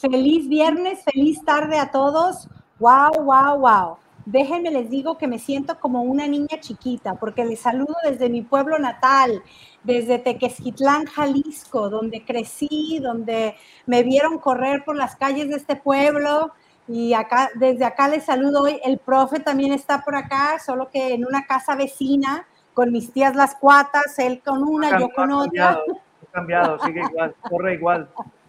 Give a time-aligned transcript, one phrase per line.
[0.00, 2.48] Feliz viernes, feliz tarde a todos.
[2.78, 3.96] Wow, wow, wow.
[4.24, 8.40] Déjenme les digo que me siento como una niña chiquita porque les saludo desde mi
[8.40, 9.42] pueblo natal,
[9.84, 16.52] desde Tequesquitlán, Jalisco, donde crecí, donde me vieron correr por las calles de este pueblo.
[16.88, 18.80] Y acá, desde acá les saludo hoy.
[18.82, 23.36] El profe también está por acá, solo que en una casa vecina, con mis tías
[23.36, 25.72] las cuatas, él con una, yo con otra.
[25.72, 28.08] Ha cambiado, sigue igual, corre igual.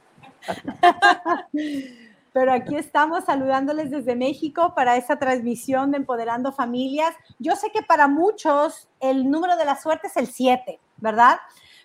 [2.33, 7.13] Pero aquí estamos saludándoles desde México para esta transmisión de Empoderando Familias.
[7.39, 11.39] Yo sé que para muchos el número de la suerte es el 7, ¿verdad?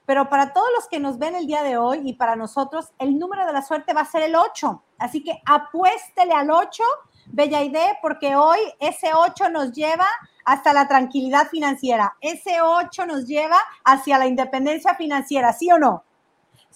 [0.07, 3.19] Pero para todos los que nos ven el día de hoy y para nosotros, el
[3.19, 4.83] número de la suerte va a ser el 8.
[4.99, 6.83] Así que apuéstele al 8,
[7.27, 10.07] bella idea, porque hoy ese 8 nos lleva
[10.45, 12.17] hasta la tranquilidad financiera.
[12.21, 16.05] Ese 8 nos lleva hacia la independencia financiera, ¿sí o no?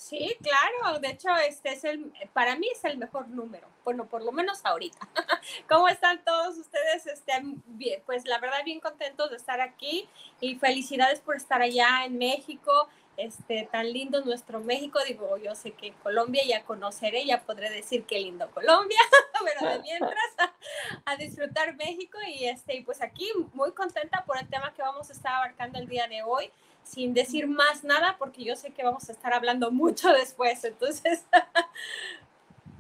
[0.01, 0.99] Sí, claro.
[0.99, 3.69] De hecho, este es el, para mí es el mejor número.
[3.85, 4.99] Bueno, por lo menos ahorita.
[5.69, 7.07] ¿Cómo están todos ustedes?
[7.07, 7.33] Este,
[7.67, 10.09] bien, pues la verdad, bien contentos de estar aquí
[10.41, 12.89] y felicidades por estar allá en México.
[13.19, 18.05] Este, tan lindo nuestro México, digo, yo sé que Colombia ya conoceré, ya podré decir
[18.07, 18.99] qué lindo Colombia,
[19.45, 20.15] pero de mientras
[21.05, 25.13] a, disfrutar México y este, pues aquí muy contenta por el tema que vamos a
[25.13, 26.51] estar abarcando el día de hoy
[26.91, 30.65] sin decir más nada, porque yo sé que vamos a estar hablando mucho después.
[30.65, 31.25] Entonces,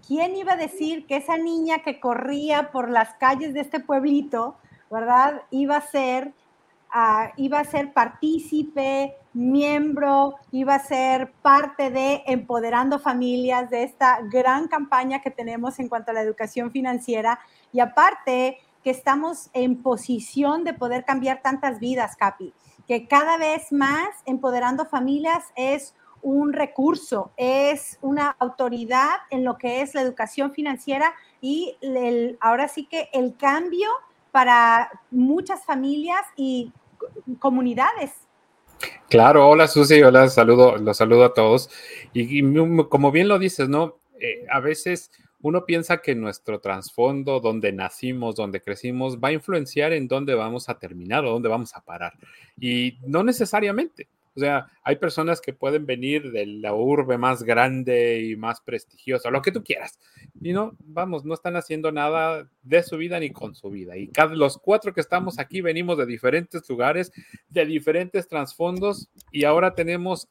[0.06, 4.56] ¿quién iba a decir que esa niña que corría por las calles de este pueblito,
[4.91, 6.33] verdad, iba a ser,
[6.92, 14.19] uh, iba a ser partícipe, miembro, iba a ser parte de Empoderando Familias, de esta
[14.22, 17.39] gran campaña que tenemos en cuanto a la educación financiera?
[17.72, 22.52] Y aparte, que estamos en posición de poder cambiar tantas vidas, Capi
[22.91, 29.80] que cada vez más empoderando familias es un recurso, es una autoridad en lo que
[29.80, 31.77] es la educación financiera y
[32.41, 33.88] ahora sí que el cambio
[34.33, 36.72] para muchas familias y
[37.39, 38.11] comunidades.
[39.08, 41.70] Claro, hola Susi, hola, saludo, los saludo a todos.
[42.12, 42.42] Y,
[42.89, 43.98] como bien lo dices, ¿no?
[44.18, 45.12] Eh, a veces
[45.42, 50.68] uno piensa que nuestro trasfondo, donde nacimos, donde crecimos, va a influenciar en dónde vamos
[50.68, 52.12] a terminar o dónde vamos a parar.
[52.58, 54.08] Y no necesariamente.
[54.36, 59.30] O sea, hay personas que pueden venir de la urbe más grande y más prestigiosa,
[59.30, 59.98] lo que tú quieras.
[60.40, 63.96] Y no, vamos, no están haciendo nada de su vida ni con su vida.
[63.96, 67.12] Y cada, los cuatro que estamos aquí venimos de diferentes lugares,
[67.48, 70.28] de diferentes trasfondos y ahora tenemos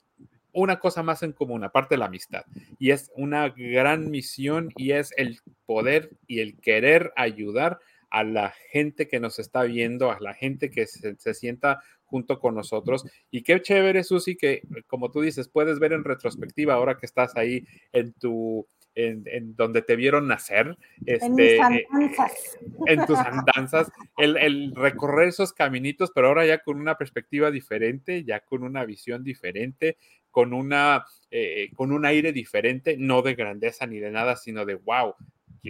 [0.60, 2.44] una cosa más en común, aparte de la amistad,
[2.78, 8.54] y es una gran misión y es el poder y el querer ayudar a la
[8.72, 13.06] gente que nos está viendo, a la gente que se, sienta junto con nosotros.
[13.30, 17.36] Y qué chévere, Susi, que como tú dices, puedes ver en retrospectiva ahora que estás
[17.36, 20.78] ahí en tu en, donde te vieron nacer.
[21.06, 22.58] Este, en mis eh, andanzas.
[22.86, 28.42] en tus andanzas, el, recorrer esos caminitos, pero ahora ya con una perspectiva diferente, ya
[28.42, 29.98] con una visión diferente,
[30.32, 34.76] con, una, eh, con un aire diferente, no de grandeza ni de nada, sino de
[34.76, 35.16] wow,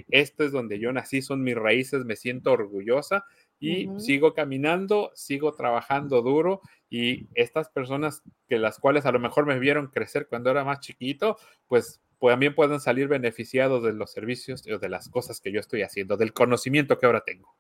[0.09, 3.25] esto es donde yo nací, son mis raíces, me siento orgullosa
[3.59, 9.45] y sigo caminando, sigo trabajando duro y estas personas que las cuales a lo mejor
[9.45, 11.37] me vieron crecer cuando era más chiquito,
[11.67, 15.59] pues pues, también pueden salir beneficiados de los servicios o de las cosas que yo
[15.59, 17.55] estoy haciendo, del conocimiento que ahora tengo.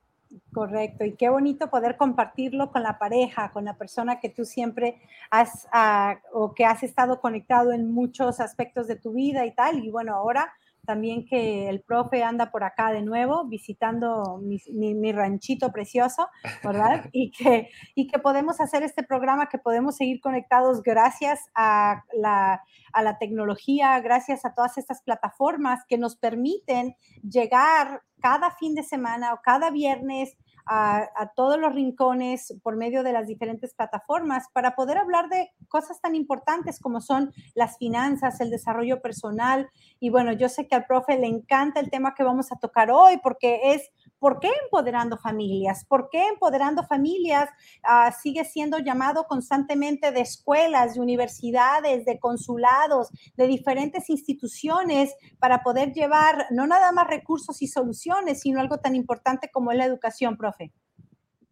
[0.53, 5.01] Correcto, y qué bonito poder compartirlo con la pareja, con la persona que tú siempre
[5.31, 9.83] has ah, o que has estado conectado en muchos aspectos de tu vida y tal.
[9.83, 10.53] Y bueno, ahora
[10.85, 16.27] también que el profe anda por acá de nuevo visitando mi, ranchito precioso,
[16.63, 17.05] ¿verdad?
[17.13, 22.63] Y que, y que podemos hacer este programa, que podemos seguir conectados gracias a la,
[22.91, 28.83] a la tecnología, gracias a todas estas plataformas que nos permiten llegar cada fin de
[28.83, 30.37] semana o cada viernes
[30.71, 35.99] a, todos los rincones por medio de las diferentes plataformas para poder hablar de cosas
[35.99, 39.69] tan importantes como son las finanzas, el desarrollo personal.
[39.99, 42.91] Y bueno, yo sé que al profe le encanta el tema que vamos a tocar
[42.91, 45.85] hoy porque es ¿Por qué empoderando familias?
[45.85, 47.49] ¿Por qué empoderando familias
[47.83, 55.63] ah, sigue siendo llamado constantemente de escuelas, de universidades, de consulados, de diferentes instituciones para
[55.63, 59.85] poder llevar no nada más recursos y soluciones, sino algo tan importante como es la
[59.85, 60.73] educación, profe?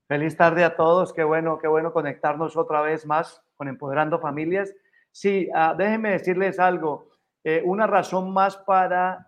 [0.07, 4.73] Feliz tarde a todos, qué bueno, qué bueno conectarnos otra vez más con Empoderando Familias.
[5.11, 7.09] Sí, uh, déjenme decirles algo.
[7.43, 9.27] Eh, una razón más para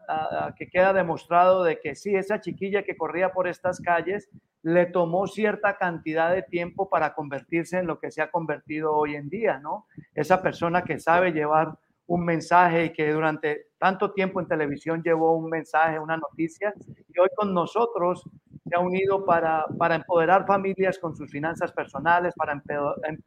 [0.57, 4.29] que queda demostrado de que sí, esa chiquilla que corría por estas calles
[4.61, 9.15] le tomó cierta cantidad de tiempo para convertirse en lo que se ha convertido hoy
[9.15, 9.85] en día, ¿no?
[10.13, 11.77] Esa persona que sabe llevar
[12.07, 16.73] un mensaje y que durante tanto tiempo en televisión llevó un mensaje, una noticia,
[17.07, 18.27] y hoy con nosotros
[18.67, 23.17] se ha unido para, para empoderar familias con sus finanzas personales, para em,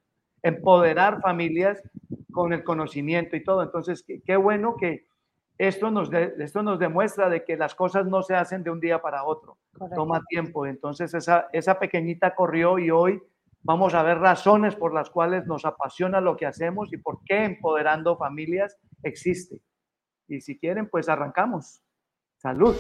[0.43, 1.83] empoderar familias
[2.33, 3.63] con el conocimiento y todo.
[3.63, 5.07] Entonces, qué, bueno que
[5.59, 9.01] esto nos, esto nos demuestra de que las cosas no se hacen de un día
[9.01, 9.59] para otro,
[9.95, 10.67] toma tiempo.
[10.67, 13.23] Entonces, esa, esa pequeñita corrió y hoy
[13.65, 17.45] Vamos a ver razones por las cuales nos apasiona lo que hacemos y por qué
[17.45, 19.61] Empoderando Familias existe.
[20.27, 21.81] Y si quieren, pues arrancamos.
[22.39, 22.75] Salud.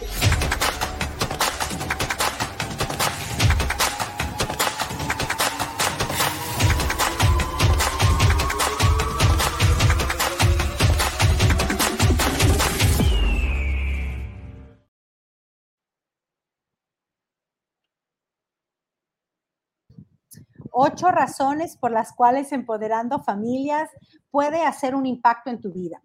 [20.73, 23.91] Ocho razones por las cuales empoderando familias
[24.31, 26.03] puede hacer un impacto en tu vida.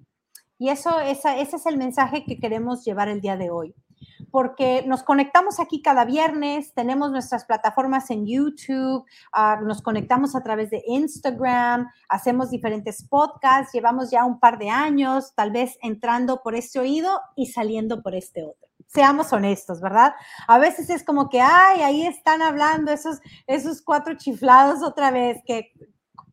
[0.60, 3.76] Y eso, ese es el mensaje que queremos llevar el día de hoy.
[4.32, 10.44] Porque nos conectamos aquí cada viernes, tenemos nuestras plataformas en YouTube, ah, nos conectamos a
[10.44, 16.42] través de Instagram, hacemos diferentes podcasts, llevamos ya un par de años, tal vez entrando
[16.44, 20.16] por este oído y saliendo por este otro seamos honestos, ¿verdad?
[20.48, 25.40] A veces es como que, ay, ahí están hablando esos, esos cuatro chiflados otra vez,
[25.46, 25.74] que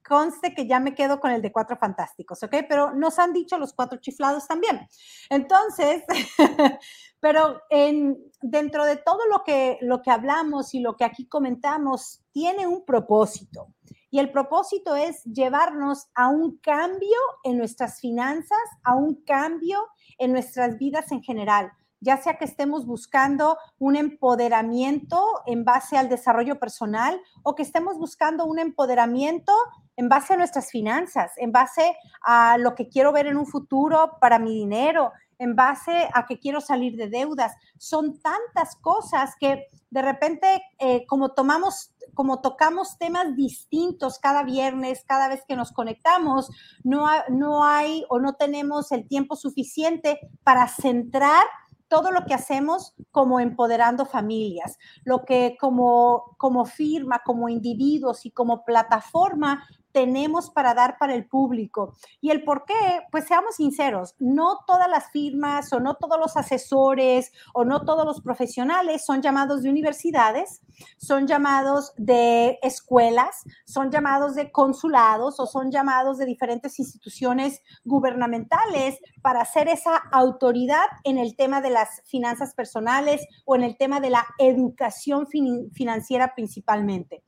[0.07, 2.57] conste que ya me quedo con el de cuatro fantásticos, ¿ok?
[2.69, 4.87] Pero nos han dicho los cuatro chiflados también.
[5.31, 6.05] Entonces,
[7.21, 12.23] pero en, dentro de todo lo que, lo que hablamos y lo que aquí comentamos,
[12.33, 13.69] tiene un propósito.
[14.11, 20.33] Y el propósito es llevarnos a un cambio en nuestras finanzas, a un cambio en
[20.33, 21.73] nuestras vidas en general
[22.05, 27.99] ya sea que estemos buscando un empoderamiento en base al desarrollo personal o que estemos
[27.99, 29.53] buscando un empoderamiento
[29.97, 34.19] en base a nuestras finanzas, en base a lo que quiero ver en un futuro
[34.21, 37.55] para mi dinero, en base a que quiero salir de deudas.
[37.79, 45.05] Son tantas cosas que de repente, eh, como tomamos, como tocamos temas distintos cada viernes,
[45.07, 46.51] cada vez que nos conectamos,
[46.83, 51.45] no, no hay o no tenemos el tiempo suficiente para centrar
[51.89, 58.31] todo lo que hacemos como empoderando familias, lo que como, como firma, como individuos y
[58.31, 61.95] como plataforma tenemos para dar para el público.
[62.21, 62.75] Y el por qué,
[63.13, 68.05] pues seamos sinceros, no todas las firmas o no todos los asesores o no todos
[68.05, 70.63] los profesionales son llamados de universidades,
[70.99, 78.99] son llamados de escuelas, son llamados de consulados o son llamados de diferentes instituciones gubernamentales
[79.23, 84.01] para ser esa autoridad en el tema de las finanzas personales o en el tema
[84.01, 85.29] de la educación
[85.73, 87.23] financiera principalmente.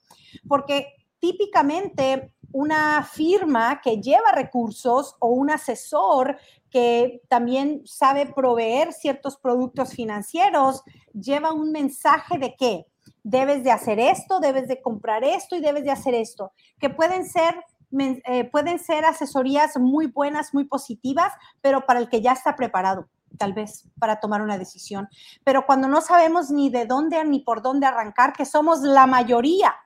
[0.48, 6.38] Porque típicamente una firma que lleva recursos o un asesor
[6.70, 10.82] que también sabe proveer ciertos productos financieros,
[11.12, 12.86] lleva un mensaje de que
[13.22, 17.26] debes de hacer esto, debes de comprar esto y debes de hacer esto, que pueden
[17.26, 17.62] ser,
[17.92, 23.06] eh, pueden ser asesorías muy buenas, muy positivas, pero para el que ya está preparado
[23.36, 25.10] tal vez para tomar una decisión.
[25.44, 29.76] Pero cuando no sabemos ni de dónde ni por dónde arrancar, que somos la mayoría,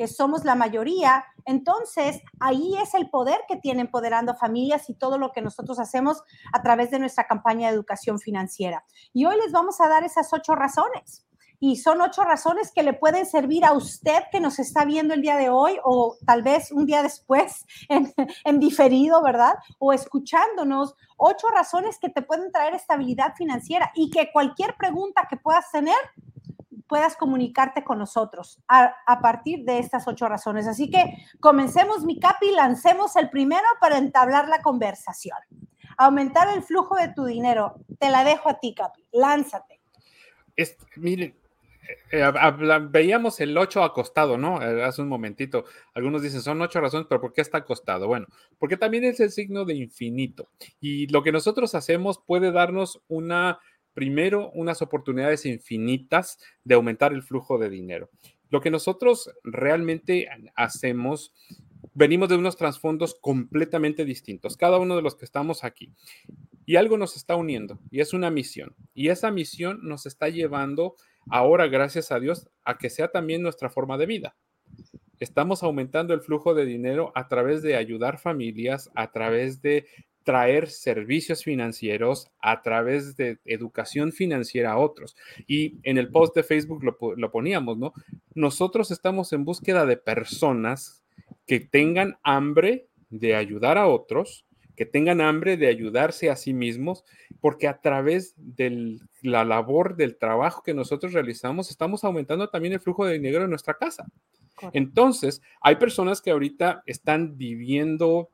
[0.00, 5.18] que somos la mayoría, entonces ahí es el poder que tiene Empoderando Familias y todo
[5.18, 6.22] lo que nosotros hacemos
[6.52, 8.84] a través de nuestra campaña de educación financiera.
[9.12, 11.26] Y hoy les vamos a dar esas ocho razones.
[11.62, 15.20] Y son ocho razones que le pueden servir a usted que nos está viendo el
[15.20, 18.12] día de hoy o tal vez un día después en,
[18.44, 19.54] en diferido, ¿verdad?
[19.78, 20.94] O escuchándonos.
[21.18, 25.98] Ocho razones que te pueden traer estabilidad financiera y que cualquier pregunta que puedas tener,
[26.90, 30.66] puedas comunicarte con nosotros a, partir de estas ocho razones.
[30.66, 31.04] Así que
[31.38, 35.38] comencemos, mi capi, lancemos el primero para entablar la conversación.
[35.96, 37.76] Aumentar el flujo de tu dinero.
[38.00, 39.06] Te la dejo a ti, capi.
[39.12, 39.80] Lánzate.
[40.96, 41.32] miren,
[42.10, 44.60] eh, eh, veíamos el 8 acostado, ¿no?
[44.60, 45.66] Eh, hace un momentito.
[45.94, 48.08] Algunos dicen, son ocho razones, pero ¿por qué está acostado?
[48.08, 48.26] Bueno,
[48.58, 50.48] porque también es el signo de infinito.
[50.80, 53.60] Y lo que nosotros hacemos puede darnos una
[54.00, 58.08] primero, unas oportunidades infinitas de aumentar el flujo de dinero.
[58.48, 60.26] Lo que nosotros realmente
[60.56, 61.34] hacemos,
[61.92, 65.92] venimos de unos trasfondos completamente distintos, cada uno de los que estamos aquí.
[66.64, 68.74] Y algo nos está uniendo, y es una misión.
[68.94, 70.96] Y esa misión nos está llevando
[71.28, 74.34] ahora, gracias a Dios, a que sea también nuestra forma de vida.
[75.18, 79.84] Estamos aumentando el flujo de dinero a través de ayudar familias, a través de
[80.24, 85.16] traer servicios financieros a través de educación financiera a otros.
[85.46, 87.92] Y en el post de Facebook lo, poníamos, ¿no?
[88.34, 91.02] Nosotros estamos en búsqueda de personas
[91.46, 94.44] que tengan hambre de ayudar a otros,
[94.76, 97.04] que tengan hambre de ayudarse a sí mismos,
[97.40, 102.80] porque a través de la labor del trabajo que nosotros realizamos, estamos aumentando también el
[102.80, 104.06] flujo de dinero en nuestra casa.
[104.72, 108.30] Entonces, hay personas que ahorita están viviendo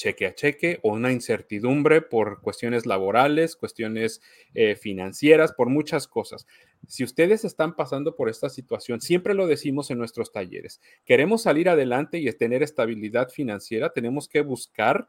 [0.00, 4.22] cheque a cheque o una incertidumbre por cuestiones laborales, cuestiones
[4.54, 6.46] eh, financieras, por muchas cosas.
[6.88, 11.68] Si ustedes están pasando por esta situación, siempre lo decimos en nuestros talleres, queremos salir
[11.68, 15.06] adelante y tener estabilidad financiera, tenemos que buscar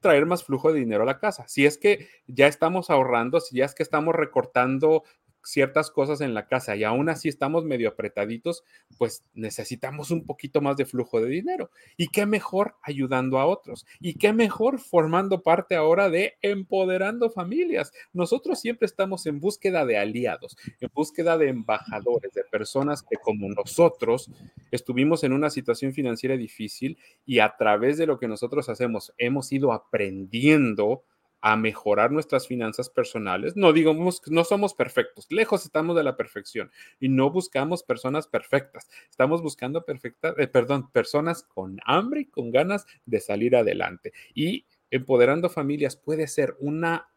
[0.00, 1.48] traer más flujo de dinero a la casa.
[1.48, 5.04] Si es que ya estamos ahorrando, si ya es que estamos recortando
[5.44, 8.64] ciertas cosas en la casa y aún así estamos medio apretaditos,
[8.98, 11.70] pues necesitamos un poquito más de flujo de dinero.
[11.96, 13.86] ¿Y qué mejor ayudando a otros?
[14.00, 17.92] ¿Y qué mejor formando parte ahora de empoderando familias?
[18.12, 23.48] Nosotros siempre estamos en búsqueda de aliados, en búsqueda de embajadores, de personas que como
[23.48, 24.30] nosotros
[24.70, 29.52] estuvimos en una situación financiera difícil y a través de lo que nosotros hacemos hemos
[29.52, 31.04] ido aprendiendo
[31.46, 33.54] a mejorar nuestras finanzas personales.
[33.54, 38.26] No digamos que no somos perfectos, lejos estamos de la perfección y no buscamos personas
[38.26, 38.88] perfectas.
[39.10, 40.48] Estamos buscando perfectas, eh,
[40.90, 44.14] personas con hambre y con ganas de salir adelante.
[44.32, 47.10] Y empoderando familias puede ser una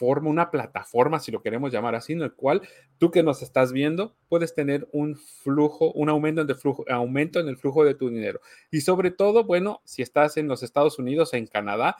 [0.00, 2.62] forma, una plataforma, si lo queremos llamar así, en el cual
[2.98, 7.38] tú que nos estás viendo puedes tener un flujo, un aumento en, el flujo, aumento
[7.38, 8.40] en el flujo de tu dinero.
[8.72, 11.96] Y sobre todo, bueno, si estás en los Estados Unidos, en Canadá,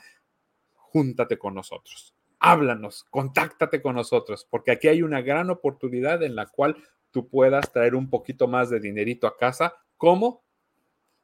[0.93, 2.15] júntate con nosotros.
[2.39, 6.77] Háblanos, contáctate con nosotros, porque aquí hay una gran oportunidad en la cual
[7.11, 9.75] tú puedas traer un poquito más de dinerito a casa.
[9.97, 10.43] ¿Cómo?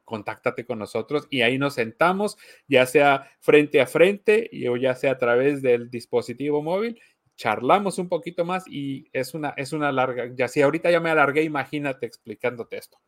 [0.05, 2.37] Contáctate con nosotros y ahí nos sentamos,
[2.69, 7.01] ya sea frente a frente o ya sea a través del dispositivo móvil
[7.37, 11.11] charlamos un poquito más y es una, es una larga, ya si ahorita ya me
[11.11, 12.99] alargué, imagínate explicándote esto.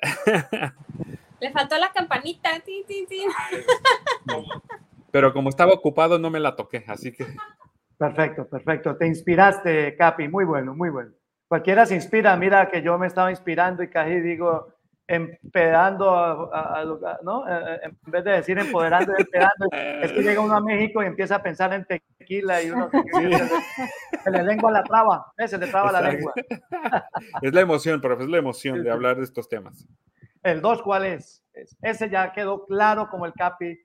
[1.40, 2.62] Le faltó la campanita.
[5.10, 7.26] Pero como estaba ocupado no me la toqué, así que...
[7.96, 8.96] Perfecto, perfecto.
[8.96, 11.10] Te inspiraste, Capi, muy bueno, muy bueno.
[11.48, 14.74] Cualquiera se inspira, mira que yo me estaba inspirando y casi digo,
[15.08, 16.84] empedando, a,
[17.22, 17.48] ¿no?
[17.48, 21.06] Eh, eh, en vez de decir empoderando, empedando, es que llega uno a México y
[21.06, 22.90] empieza a pensar en tequila y uno
[24.24, 25.48] se, le lengua la traba, ¿eh?
[25.48, 26.34] se le traba la lengua.
[27.40, 29.88] Es la emoción, profe, es la emoción de hablar de estos temas.
[30.42, 31.42] El dos, ¿cuál es?
[31.80, 33.80] Ese ya quedó claro como el Capi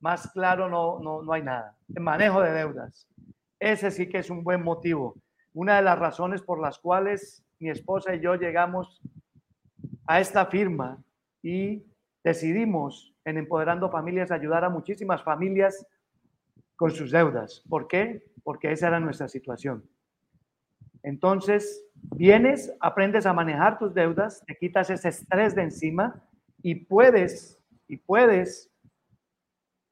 [0.00, 1.76] más claro no, no, no hay nada.
[1.94, 3.08] El manejo de deudas.
[3.58, 5.16] Ese sí que es un buen motivo.
[5.52, 9.00] Una de las razones por las cuales mi esposa y yo llegamos
[10.06, 11.02] a esta firma
[11.42, 11.84] y
[12.22, 15.86] decidimos en Empoderando Familias ayudar a muchísimas familias
[16.76, 17.62] con sus deudas.
[17.68, 18.24] ¿Por qué?
[18.44, 19.84] Porque esa era nuestra situación.
[21.02, 21.84] Entonces,
[22.16, 26.22] vienes, aprendes a manejar tus deudas, te quitas ese estrés de encima
[26.62, 28.70] y puedes, y puedes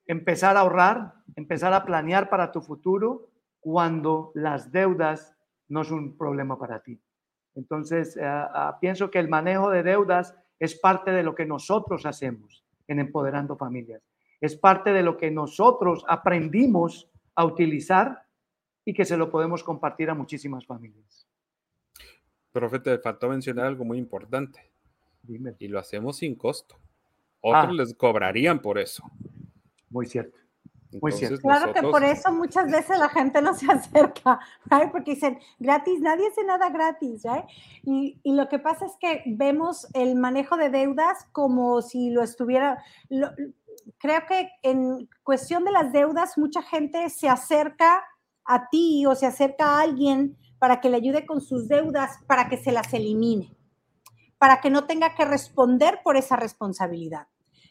[0.07, 5.35] empezar a ahorrar, empezar a planear para tu futuro cuando las deudas
[5.69, 7.01] no son un problema para ti.
[7.55, 12.07] Entonces, eh, ah, pienso que el manejo de deudas es parte de lo que nosotros
[12.07, 14.03] hacemos en Empoderando Familias.
[14.41, 18.25] Es parte de lo que nosotros aprendimos a utilizar
[18.85, 21.27] y que se lo podemos compartir a muchísimas familias.
[22.53, 24.71] Profe, te faltó mencionar algo muy importante.
[25.23, 25.57] Dime.
[25.59, 26.77] Y lo hacemos sin costo.
[27.41, 27.73] Otros ah.
[27.73, 29.03] les cobrarían por eso.
[29.91, 30.39] Muy cierto.
[31.01, 31.41] Muy cierto.
[31.41, 34.41] Claro que por eso muchas veces la gente no se acerca,
[34.93, 37.23] porque dicen, gratis, nadie hace nada gratis,
[37.83, 42.23] y, y, lo que pasa es que vemos el manejo de deudas como si lo
[42.23, 42.83] estuviera,
[43.99, 48.05] creo que en cuestión de las deudas, mucha gente se acerca
[48.45, 52.49] a ti o se acerca a alguien para que le ayude con sus deudas, para
[52.49, 53.55] que se las elimine,
[54.39, 57.27] para que no tenga que responder por esa responsabilidad.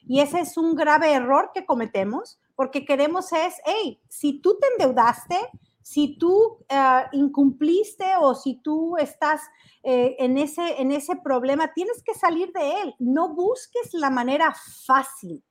[0.08, 4.68] Y ese es un grave error que cometemos porque queremos es, hey, si tú te
[4.74, 5.38] endeudaste,
[5.82, 9.42] si tú eh, incumpliste o si tú estás
[9.84, 12.96] eh, en, ese, en ese problema, tienes que salir de él.
[12.98, 15.44] No busques la manera fácil.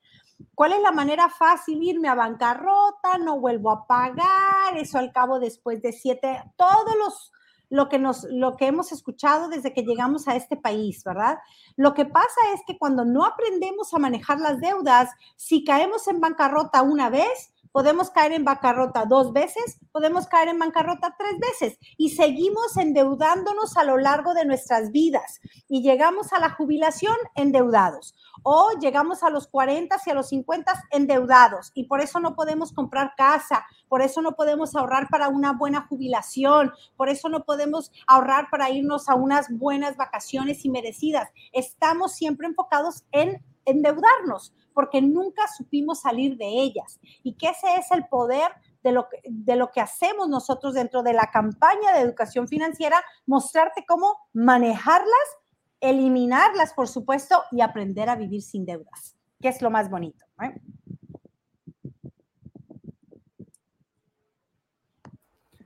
[0.55, 1.83] ¿Cuál es la manera fácil?
[1.83, 7.33] Irme a bancarrota, no vuelvo a pagar, eso al cabo después de siete, todos los
[7.75, 11.39] lo que, nos, lo que hemos escuchado desde que llegamos a este país, ¿verdad?
[11.75, 16.21] Lo que pasa es que cuando no aprendemos a manejar las deudas, si caemos en
[16.21, 21.77] bancarrota una vez, podemos caer en bancarrota dos veces, podemos caer en bancarrota tres veces
[21.97, 28.15] y seguimos endeudándonos a lo largo de nuestras vidas y llegamos a la jubilación endeudados
[28.45, 32.73] o llegamos a los 40 y a los 50 endeudados y por eso no podemos
[32.73, 37.91] comprar casa, por eso no podemos ahorrar para una buena jubilación, por eso no podemos
[38.07, 41.29] ahorrar para irnos a unas buenas vacaciones y merecidas.
[41.51, 47.91] Estamos siempre enfocados en endeudarnos porque nunca supimos salir de ellas y que ese es
[47.93, 48.51] el poder
[48.83, 53.03] de lo, que, de lo que hacemos nosotros dentro de la campaña de educación financiera,
[53.25, 55.39] mostrarte cómo manejarlas,
[55.81, 60.27] eliminarlas, por supuesto, y aprender a vivir sin deudas, que es lo más bonito.
[60.43, 60.61] ¿eh?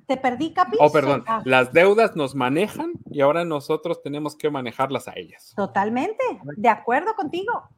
[0.08, 0.78] ¿Te perdí, Capi?
[0.80, 1.22] Oh, perdón.
[1.26, 1.42] Ah.
[1.44, 5.52] Las deudas nos manejan y ahora nosotros tenemos que manejarlas a ellas.
[5.54, 6.24] Totalmente.
[6.56, 7.68] De acuerdo contigo.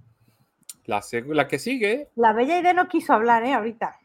[0.87, 2.09] La, la que sigue.
[2.17, 3.55] La Bella Idea no quiso hablar, ¿eh?
[3.55, 3.99] Ahorita.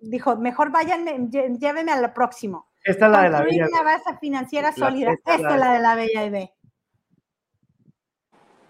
[0.00, 2.68] Dijo, mejor vayan, llévenme al próximo.
[2.82, 5.12] Esta es la de la Bella una base financiera sólida.
[5.12, 6.50] Esta, es la de la Bella Idea.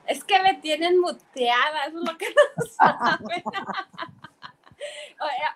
[0.06, 3.42] Es que me tienen muteada, es lo que no saben.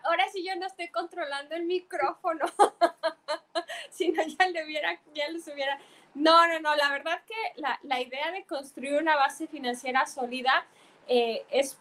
[0.05, 2.47] Ahora sí yo no estoy controlando el micrófono,
[3.91, 5.79] si no ya le hubiera, ya les hubiera.
[6.15, 10.67] No, no, no, la verdad que la, la idea de construir una base financiera sólida
[11.09, 11.79] eh, es,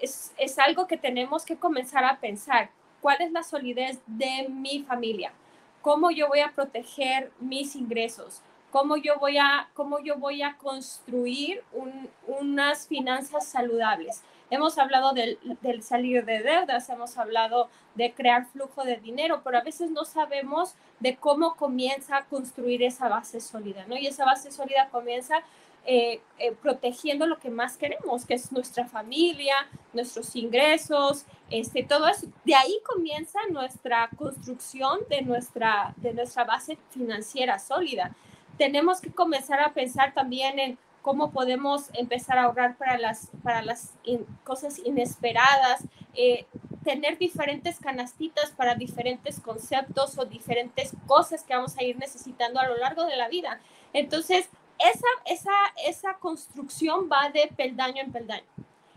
[0.00, 2.70] es, es algo que tenemos que comenzar a pensar.
[3.00, 5.32] ¿Cuál es la solidez de mi familia?
[5.82, 8.42] ¿Cómo yo voy a proteger mis ingresos?
[8.70, 14.22] ¿Cómo yo voy a, cómo yo voy a construir un, unas finanzas saludables?
[14.50, 19.58] Hemos hablado del, del, salir de deudas, hemos hablado de crear flujo de dinero, pero
[19.58, 23.96] a veces no sabemos de cómo comienza a construir esa base sólida, ¿no?
[23.96, 25.42] Y esa base sólida comienza
[25.86, 29.54] eh, eh, protegiendo lo que más queremos, que es nuestra familia,
[29.92, 32.26] nuestros ingresos, este, todo eso.
[32.44, 38.14] De ahí comienza nuestra construcción de nuestra, de nuestra base financiera sólida.
[38.58, 43.62] Tenemos que comenzar a pensar también en cómo podemos empezar a ahorrar para las, para
[43.62, 43.94] las
[44.44, 45.82] cosas inesperadas,
[46.14, 46.46] eh,
[46.84, 52.68] tener diferentes canastitas para diferentes conceptos o diferentes cosas que vamos a ir necesitando a
[52.68, 53.60] lo largo de la vida.
[53.92, 54.48] Entonces,
[54.80, 55.52] esa, esa,
[55.86, 58.46] esa construcción va de peldaño en peldaño.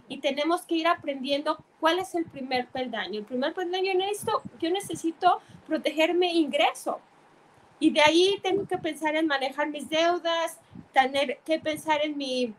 [0.08, 3.20] Y tenemos que ir aprendiendo cuál es el primer peldaño.
[3.20, 7.00] El primer peldaño en esto, yo necesito proteger mi ingreso.
[7.80, 10.60] Y de ahí tengo que pensar en manejar mis deudas,
[10.94, 12.54] tener que pensar en mi,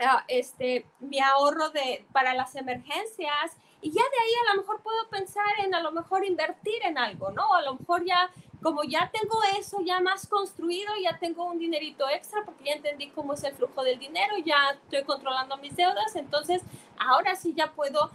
[0.00, 3.56] ah, este, mi ahorro de, para las emergencias.
[3.80, 6.98] Y ya de ahí a lo mejor puedo pensar en a lo mejor invertir en
[6.98, 7.54] algo, ¿no?
[7.54, 8.30] A lo mejor ya,
[8.64, 13.10] como ya tengo eso ya más construido, ya tengo un dinerito extra porque ya entendí
[13.10, 16.62] cómo es el flujo del dinero, ya estoy controlando mis deudas, entonces
[16.96, 18.10] ahora sí ya puedo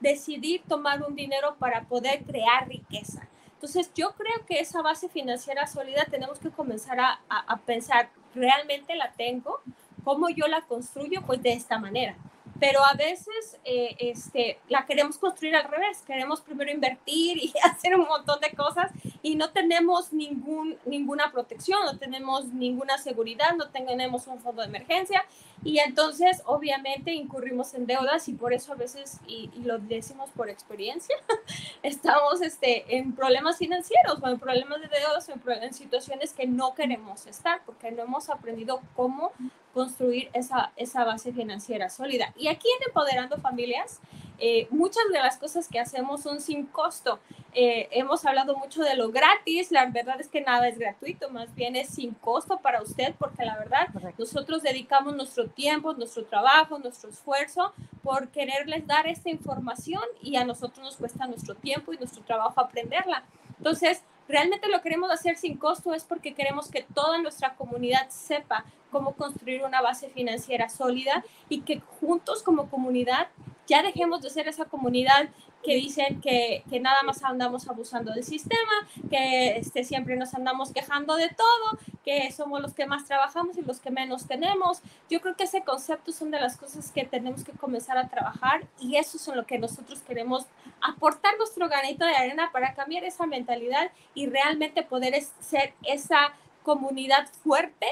[0.00, 3.26] decidir tomar un dinero para poder crear riqueza.
[3.54, 8.94] Entonces, yo creo que esa base financiera sólida tenemos que comenzar a, a, pensar, ¿realmente
[8.96, 9.62] la tengo?
[10.04, 11.22] ¿Cómo yo la construyo?
[11.22, 12.14] Pues de esta manera
[12.60, 17.94] pero a veces eh, este, la queremos construir al revés, queremos primero invertir y hacer
[17.96, 18.90] un montón de cosas
[19.22, 24.68] y no tenemos ningún, ninguna protección, no tenemos ninguna seguridad, no tenemos un fondo de
[24.68, 25.24] emergencia
[25.64, 30.50] y entonces obviamente incurrimos en deudas y por eso a veces, y, lo decimos por
[30.50, 31.16] experiencia,
[31.82, 36.74] estamos este, en problemas financieros o en problemas de deudas, en, en situaciones que no
[36.74, 39.32] queremos estar porque no hemos aprendido cómo
[39.72, 42.32] construir esa, esa base financiera sólida.
[42.36, 44.00] Y aquí en Empoderando Familias,
[44.38, 47.20] eh, muchas de las cosas que hacemos son sin costo.
[47.54, 51.54] Eh, hemos hablado mucho de lo gratis, la verdad es que nada es gratuito, más
[51.54, 56.78] bien es sin costo para usted, porque la verdad nosotros dedicamos nuestro tiempo, nuestro trabajo,
[56.80, 61.98] nuestro esfuerzo por quererles dar esta información y a nosotros nos cuesta nuestro tiempo y
[61.98, 63.22] nuestro trabajo aprenderla.
[63.58, 68.64] Entonces, realmente lo queremos hacer sin costo es porque queremos que toda nuestra comunidad sepa
[68.90, 73.28] cómo construir una base financiera sólida y que juntos como comunidad
[73.66, 75.28] ya dejemos de ser esa comunidad
[75.62, 80.72] que dicen que, que, nada más andamos abusando del sistema, que este, siempre nos andamos
[80.72, 84.82] quejando de todo, que somos los que más trabajamos y los que menos tenemos.
[85.08, 88.66] Yo creo que ese concepto son de las cosas que tenemos que comenzar a trabajar
[88.78, 90.44] y eso es lo que nosotros queremos
[90.82, 97.26] aportar nuestro granito de arena para cambiar esa mentalidad y realmente poder ser esa comunidad
[97.42, 97.86] fuerte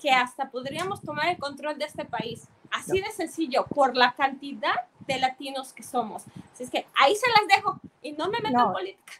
[0.00, 2.48] que hasta podríamos tomar el control de este país.
[2.76, 4.74] Así de sencillo, por la cantidad
[5.06, 6.24] de latinos que somos.
[6.52, 9.12] Así es que ahí se las dejo y no me meto en política.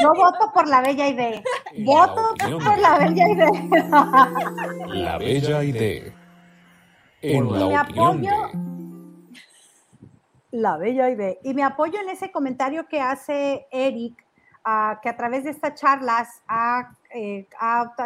[0.00, 1.42] Yo voto por la bella idea.
[1.84, 3.50] voto por la bella idea.
[4.86, 6.14] La bella idea.
[7.20, 8.50] En la me apoyo,
[10.50, 11.34] La bella idea.
[11.42, 14.24] Y me apoyo en ese comentario que hace Eric,
[14.66, 17.46] uh, que a través de estas charlas ha eh,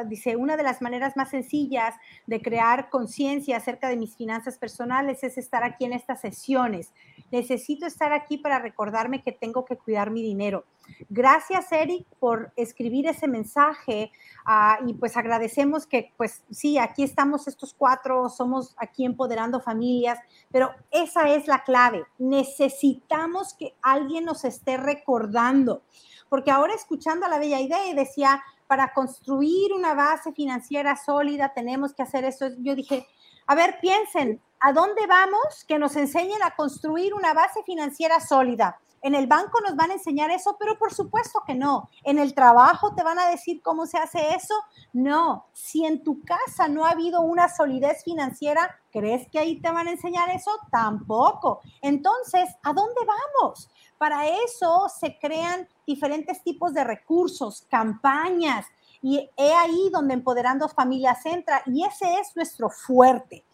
[0.07, 1.95] dice, una de las maneras más sencillas
[2.27, 6.93] de crear conciencia acerca de mis finanzas personales es estar aquí en estas sesiones.
[7.31, 10.65] Necesito estar aquí para recordarme que tengo que cuidar mi dinero.
[11.09, 14.11] Gracias, Eric, por escribir ese mensaje
[14.45, 20.19] ah, y pues agradecemos que, pues sí, aquí estamos estos cuatro, somos aquí empoderando familias,
[20.51, 22.05] pero esa es la clave.
[22.19, 25.83] Necesitamos que alguien nos esté recordando,
[26.29, 31.95] porque ahora escuchando a la Bella Idea decía, para construir una base financiera sólida tenemos
[31.95, 32.49] que hacer eso.
[32.59, 33.07] Yo dije,
[33.47, 38.79] a ver, piensen, ¿a dónde vamos que nos enseñen a construir una base financiera sólida?
[39.03, 41.89] En el banco nos van a enseñar eso, pero por supuesto que no.
[42.05, 44.55] En el trabajo te van a decir cómo se hace eso.
[44.93, 49.71] No, si en tu casa no ha habido una solidez financiera, ¿crees que ahí te
[49.71, 50.51] van a enseñar eso?
[50.71, 51.61] Tampoco.
[51.83, 53.71] Entonces, ¿a dónde vamos?
[53.99, 58.67] Para eso se crean diferentes tipos de recursos, campañas,
[59.01, 63.45] y he ahí donde Empoderando Familias entra, y ese es nuestro fuerte.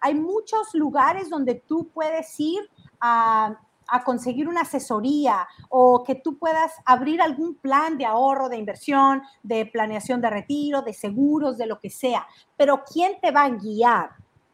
[0.00, 2.68] Hay muchos lugares donde tú puedes ir
[3.00, 3.56] a
[3.88, 9.22] a conseguir una asesoría o que tú puedas abrir algún plan de ahorro, de inversión,
[9.42, 12.26] de planeación de retiro, de seguros, de lo que sea.
[12.56, 14.10] Pero ¿quién te va a guiar?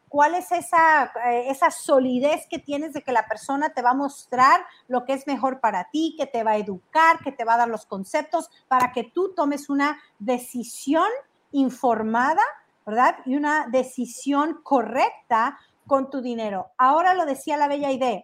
[0.09, 3.95] ¿Cuál es esa, eh, esa solidez que tienes de que la persona te va a
[3.95, 7.53] mostrar lo que es mejor para ti, que te va a educar, que te va
[7.53, 11.07] a dar los conceptos para que tú tomes una decisión
[11.51, 12.41] informada,
[12.87, 13.17] ¿verdad?
[13.25, 16.71] Y una decisión correcta con tu dinero.
[16.77, 18.23] Ahora lo decía la bella idea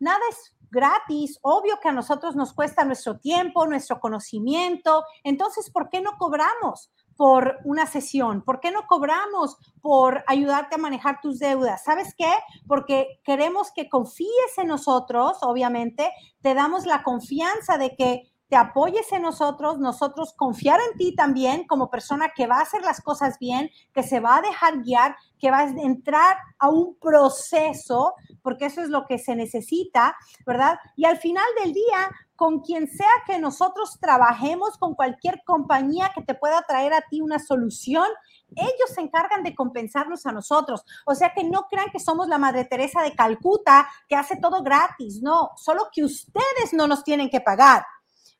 [0.00, 5.88] nada es gratis, obvio que a nosotros nos cuesta nuestro tiempo, nuestro conocimiento, entonces, ¿por
[5.88, 6.90] qué no cobramos?
[7.20, 8.40] por una sesión?
[8.40, 11.84] ¿Por qué no cobramos por ayudarte a manejar tus deudas?
[11.84, 12.32] ¿Sabes qué?
[12.66, 16.10] Porque queremos que confíes en nosotros, obviamente,
[16.40, 21.68] te damos la confianza de que te apoyes en nosotros, nosotros confiar en ti también
[21.68, 25.14] como persona que va a hacer las cosas bien, que se va a dejar guiar,
[25.38, 30.80] que va a entrar a un proceso, porque eso es lo que se necesita, ¿verdad?
[30.96, 36.22] Y al final del día, con quien sea que nosotros trabajemos, con cualquier compañía que
[36.22, 38.08] te pueda traer a ti una solución,
[38.56, 40.84] ellos se encargan de compensarnos a nosotros.
[41.06, 44.64] O sea que no crean que somos la Madre Teresa de Calcuta que hace todo
[44.64, 47.84] gratis, no, solo que ustedes no nos tienen que pagar.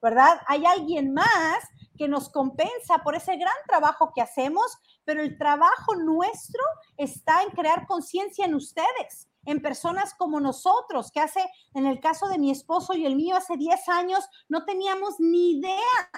[0.01, 0.41] ¿Verdad?
[0.47, 1.59] Hay alguien más
[1.97, 6.63] que nos compensa por ese gran trabajo que hacemos, pero el trabajo nuestro
[6.97, 12.29] está en crear conciencia en ustedes, en personas como nosotros, que hace, en el caso
[12.29, 16.11] de mi esposo y el mío, hace 10 años no teníamos ni idea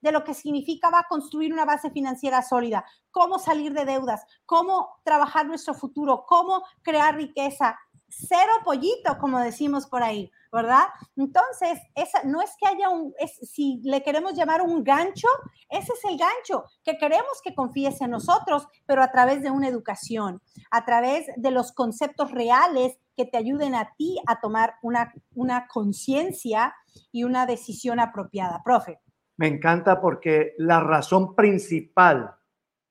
[0.00, 5.46] de lo que significaba construir una base financiera sólida, cómo salir de deudas, cómo trabajar
[5.46, 7.78] nuestro futuro, cómo crear riqueza.
[8.08, 10.30] Cero pollito, como decimos por ahí.
[10.52, 10.84] ¿Verdad?
[11.16, 15.28] Entonces, esa, no es que haya un, si le queremos llamar un gancho,
[15.68, 19.68] ese es el gancho, que queremos que confíes en nosotros, pero a través de una
[19.68, 25.12] educación, a través de los conceptos reales que te ayuden a ti a tomar una,
[25.34, 26.74] una conciencia
[27.12, 28.62] y una decisión apropiada.
[28.64, 29.00] Profe.
[29.36, 32.34] Me encanta porque la razón principal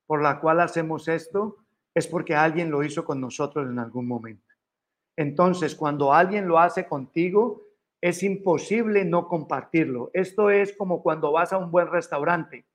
[0.08, 1.58] por la cual hacemos esto
[1.94, 4.49] es porque alguien lo hizo con nosotros en algún momento.
[5.20, 7.66] Entonces, cuando alguien lo hace contigo,
[8.00, 10.12] es imposible no compartirlo.
[10.14, 12.66] Esto es como cuando vas a un buen restaurante,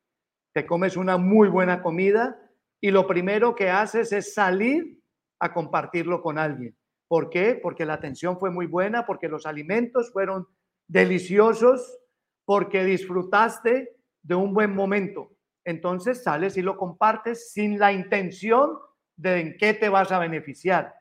[0.53, 2.39] te comes una muy buena comida
[2.83, 5.01] y lo primero que haces es salir
[5.39, 6.77] a compartirlo con alguien.
[7.09, 7.59] ¿Por qué?
[7.63, 10.47] Porque la atención fue muy buena, porque los alimentos fueron
[10.87, 11.99] deliciosos,
[12.45, 15.31] porque disfrutaste de un buen momento.
[15.65, 18.77] Entonces sales y lo compartes sin la intención
[19.17, 20.93] de en qué te vas a beneficiar.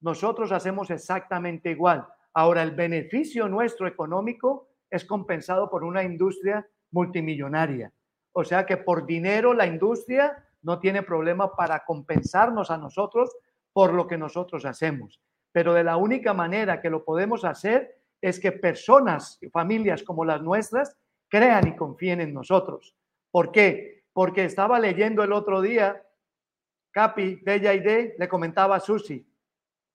[0.00, 2.06] Nosotros hacemos exactamente igual.
[2.34, 7.92] Ahora, el beneficio nuestro económico es compensado por una industria multimillonaria.
[8.32, 13.34] O sea que por dinero la industria no tiene problema para compensarnos a nosotros
[13.72, 15.20] por lo que nosotros hacemos.
[15.52, 20.24] Pero de la única manera que lo podemos hacer es que personas y familias como
[20.24, 20.96] las nuestras
[21.28, 22.94] crean y confíen en nosotros.
[23.30, 24.04] ¿Por qué?
[24.12, 26.02] Porque estaba leyendo el otro día,
[26.90, 27.80] Capi, Bella y
[28.18, 29.26] le comentaba a Susi,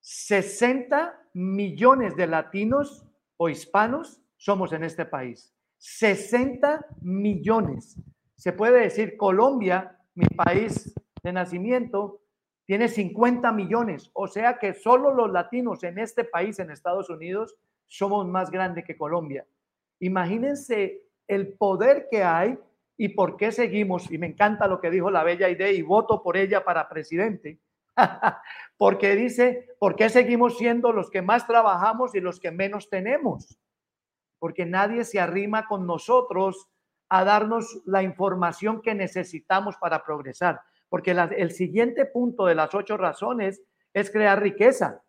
[0.02, 3.06] 60 millones de latinos
[3.38, 5.54] o hispanos somos en este país.
[5.78, 7.98] 60 millones.
[8.36, 12.22] Se puede decir Colombia, mi país de nacimiento,
[12.66, 14.10] tiene 50 millones.
[14.14, 17.56] O sea que solo los latinos en este país, en Estados Unidos,
[17.88, 19.46] somos más grandes que Colombia.
[20.00, 22.58] Imagínense el poder que hay
[22.98, 26.22] y por qué seguimos, y me encanta lo que dijo la bella idea y voto
[26.22, 27.60] por ella para presidente,
[28.78, 33.60] Porque dice, ¿por qué seguimos siendo los que más trabajamos y los que menos tenemos?
[34.40, 36.68] Porque nadie se arrima con nosotros
[37.10, 40.62] a darnos la información que necesitamos para progresar.
[40.90, 43.62] Porque el siguiente punto de las ocho razones
[43.94, 45.04] es crear riqueza.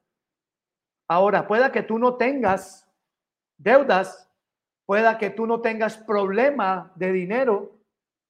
[1.08, 2.88] Ahora, pueda que tú no tengas
[3.56, 4.32] deudas,
[4.92, 7.78] Pueda que tú no tengas problema de dinero,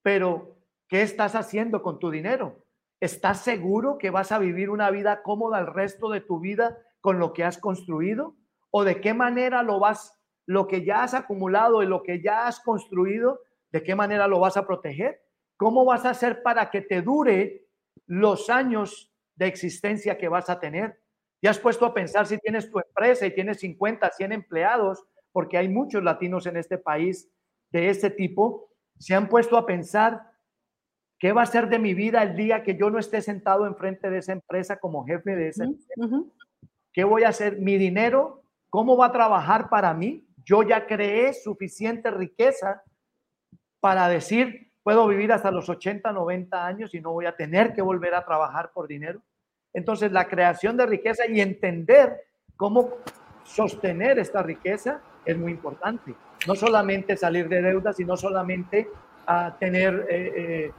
[0.03, 2.62] pero ¿qué estás haciendo con tu dinero?
[3.03, 7.19] ¿Estás seguro que vas a vivir una vida cómoda el resto de tu vida con
[7.19, 8.37] lo que has construido?
[8.71, 12.47] ¿O de qué manera lo vas, lo que ya has acumulado y lo que ya
[12.47, 13.41] has construido,
[13.73, 15.21] de qué manera lo vas a proteger?
[15.57, 17.67] ¿Cómo vas a hacer para que te dure
[18.07, 21.03] los años de existencia que vas a tener?
[21.43, 25.05] ¿Ya has puesto a pensar si tienes tu empresa y tienes 50, 100 empleados?
[25.33, 27.29] Porque hay muchos latinos en este país
[27.73, 28.71] de este tipo.
[28.97, 30.32] ¿Se han puesto a pensar
[31.23, 34.11] qué va a ser de mi vida el día que yo no esté sentado enfrente
[34.11, 35.95] de esa empresa como jefe de esa empresa?
[36.93, 37.59] ¿Qué voy a hacer?
[37.59, 40.27] Mi dinero, ¿cómo va a trabajar para mí?
[40.45, 42.83] Yo ya creé suficiente riqueza
[43.79, 47.83] para decir, puedo vivir hasta los 80, 90 años y no voy a tener que
[47.83, 49.23] volver a trabajar por dinero.
[49.73, 52.21] Entonces, la creación de riqueza y entender
[52.57, 52.95] cómo
[53.45, 56.17] sostener esta riqueza es muy importante.
[56.49, 58.89] No solamente salir de deuda, sino solamente
[59.25, 60.73] a ah, tener, eh, eh,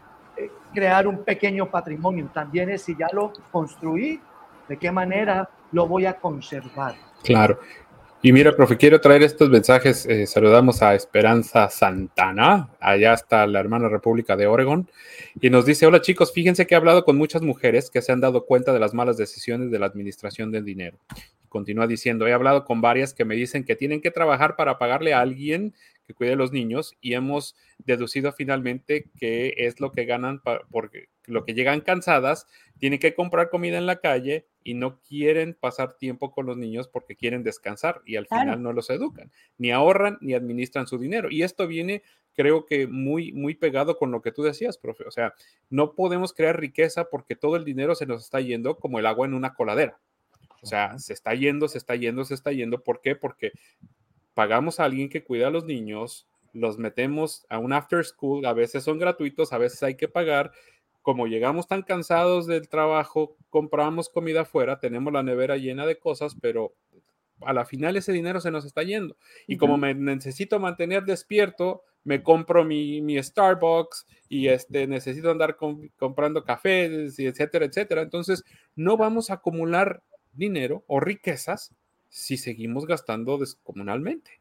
[0.74, 2.30] crear un pequeño patrimonio.
[2.34, 4.20] También es si ya lo construí,
[4.68, 6.96] de qué manera lo voy a conservar.
[7.24, 7.60] Claro.
[8.26, 10.06] Y mira, profe, quiero traer estos mensajes.
[10.06, 14.90] Eh, saludamos a Esperanza Santana, allá está la hermana República de Oregon,
[15.42, 18.22] y nos dice, hola chicos, fíjense que he hablado con muchas mujeres que se han
[18.22, 20.98] dado cuenta de las malas decisiones de la administración del dinero.
[21.50, 25.14] Continúa diciendo, he hablado con varias que me dicen que tienen que trabajar para pagarle
[25.14, 25.74] a alguien
[26.06, 31.10] que cuide a los niños y hemos deducido finalmente que es lo que ganan porque
[31.26, 32.48] lo que llegan cansadas,
[32.80, 36.88] tienen que comprar comida en la calle y no quieren pasar tiempo con los niños
[36.88, 41.30] porque quieren descansar y al final no los educan, ni ahorran ni administran su dinero.
[41.32, 45.06] Y esto viene, creo que muy, muy pegado con lo que tú decías, profe.
[45.06, 45.34] O sea,
[45.70, 49.28] no podemos crear riqueza porque todo el dinero se nos está yendo como el agua
[49.28, 50.00] en una coladera.
[50.62, 52.84] O sea, se está yendo, se está yendo, se está yendo.
[52.84, 53.16] ¿Por qué?
[53.16, 53.52] Porque
[54.34, 58.54] pagamos a alguien que cuida a los niños, los metemos a un after school, a
[58.54, 60.52] veces son gratuitos, a veces hay que pagar,
[61.02, 66.36] como llegamos tan cansados del trabajo, compramos comida afuera, tenemos la nevera llena de cosas,
[66.40, 66.74] pero
[67.42, 69.18] a la final ese dinero se nos está yendo.
[69.48, 75.58] Y como me necesito mantener despierto, me compro mi, mi Starbucks y este, necesito andar
[75.98, 78.02] comprando cafés, etcétera, etcétera.
[78.02, 78.44] Entonces,
[78.76, 81.74] no vamos a acumular dinero o riquezas
[82.14, 84.40] si seguimos gastando descomunalmente.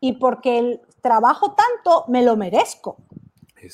[0.00, 2.96] Y porque el trabajo tanto, me lo merezco.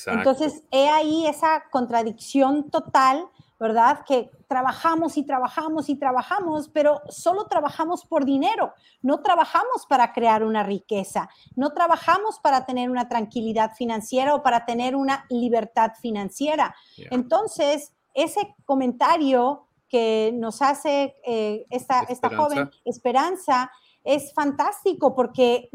[0.07, 3.27] Entonces, he ahí esa contradicción total,
[3.59, 4.05] ¿verdad?
[4.07, 10.45] Que trabajamos y trabajamos y trabajamos, pero solo trabajamos por dinero, no trabajamos para crear
[10.45, 16.75] una riqueza, no trabajamos para tener una tranquilidad financiera o para tener una libertad financiera.
[17.11, 23.71] Entonces, ese comentario que nos hace eh, esta, esta joven Esperanza
[24.05, 25.69] es fantástico porque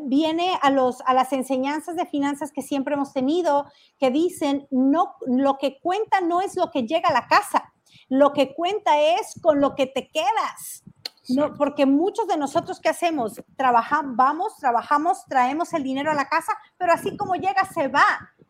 [0.00, 3.66] viene a, los, a las enseñanzas de finanzas que siempre hemos tenido,
[3.98, 7.72] que dicen, no, lo que cuenta no es lo que llega a la casa,
[8.08, 10.84] lo que cuenta es con lo que te quedas.
[11.28, 13.40] No, porque muchos de nosotros, ¿qué hacemos?
[13.56, 18.04] Trabajamos, vamos, trabajamos, traemos el dinero a la casa, pero así como llega, se va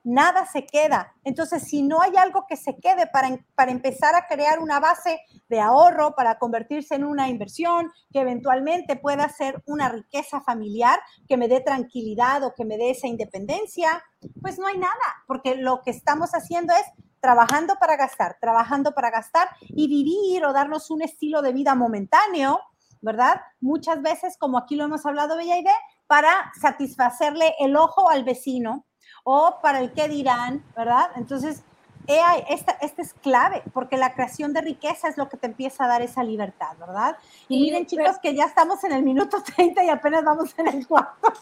[0.05, 1.15] nada se queda.
[1.25, 5.21] Entonces, si no hay algo que se quede para, para empezar a crear una base
[5.49, 11.37] de ahorro, para convertirse en una inversión, que eventualmente pueda ser una riqueza familiar, que
[11.37, 14.03] me dé tranquilidad o que me dé esa independencia,
[14.41, 16.85] pues no hay nada, porque lo que estamos haciendo es
[17.21, 22.61] trabajando para gastar, trabajando para gastar y vivir o darnos un estilo de vida momentáneo,
[23.01, 23.41] ¿verdad?
[23.61, 25.65] Muchas veces, como aquí lo hemos hablado, Bella y
[26.09, 28.87] para satisfacerle el ojo al vecino,
[29.25, 31.11] o para el qué dirán, ¿verdad?
[31.17, 31.63] Entonces,
[32.07, 35.89] esta, esta es clave, porque la creación de riqueza es lo que te empieza a
[35.89, 37.17] dar esa libertad, ¿verdad?
[37.49, 40.87] Y, miren, chicos, que ya estamos en el minuto 30 y apenas vamos en el
[40.87, 41.33] cuarto.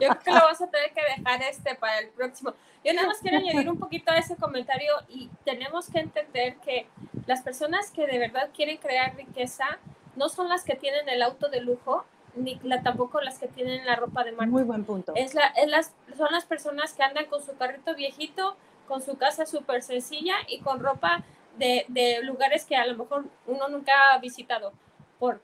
[0.00, 2.52] Yo creo que lo vas a tener que dejar este para el próximo.
[2.84, 6.88] Yo nada más quiero añadir un poquito a ese comentario y tenemos que entender que
[7.26, 9.78] las personas que de verdad quieren crear riqueza
[10.16, 12.04] no son las que tienen el auto de lujo,
[12.40, 14.50] ni la, tampoco las que tienen la ropa de marca.
[14.50, 15.12] Muy buen punto.
[15.14, 18.56] Es la, es las, son las personas que andan con su carrito viejito,
[18.88, 21.22] con su casa súper sencilla y con ropa
[21.58, 24.72] de, de, lugares que a lo mejor uno nunca ha visitado
[25.18, 25.40] por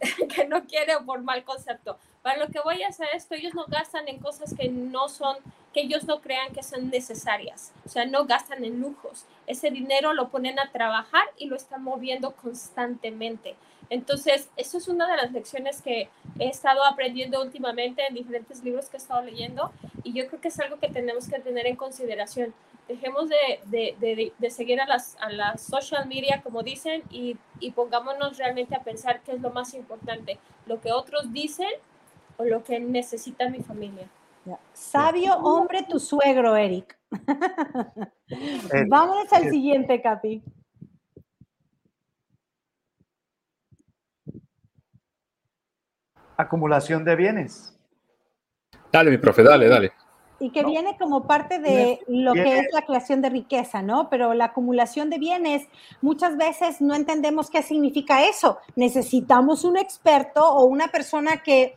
[0.34, 1.98] que no quiere o por mal concepto.
[2.22, 5.36] Para lo que voy a hacer esto, ellos no gastan en cosas que no son,
[5.72, 7.72] que ellos no crean que son necesarias.
[7.86, 9.24] O sea, no gastan en lujos.
[9.46, 13.56] Ese dinero lo ponen a trabajar y lo están moviendo constantemente.
[13.90, 18.88] Entonces, eso es una de las lecciones que he estado aprendiendo últimamente en diferentes libros
[18.88, 19.72] que he estado leyendo
[20.04, 22.54] y yo creo que es algo que tenemos que tener en consideración.
[22.86, 27.72] Dejemos de, de, de, seguir a las, a las social media, como dicen, y, y
[27.72, 31.70] pongámonos realmente a pensar qué es lo más importante, lo que otros dicen
[32.36, 34.08] o lo que necesita mi familia.
[34.72, 36.98] Sabio hombre tu suegro, Eric.
[38.88, 40.42] Vámonos al siguiente, Capi.
[46.40, 47.76] Acumulación de bienes.
[48.92, 49.92] Dale, mi profe, dale, dale.
[50.42, 54.08] Y que viene como parte de lo que es la creación de riqueza, ¿no?
[54.08, 55.68] Pero la acumulación de bienes,
[56.00, 58.56] muchas veces no entendemos qué significa eso.
[58.74, 61.76] Necesitamos un experto o una persona que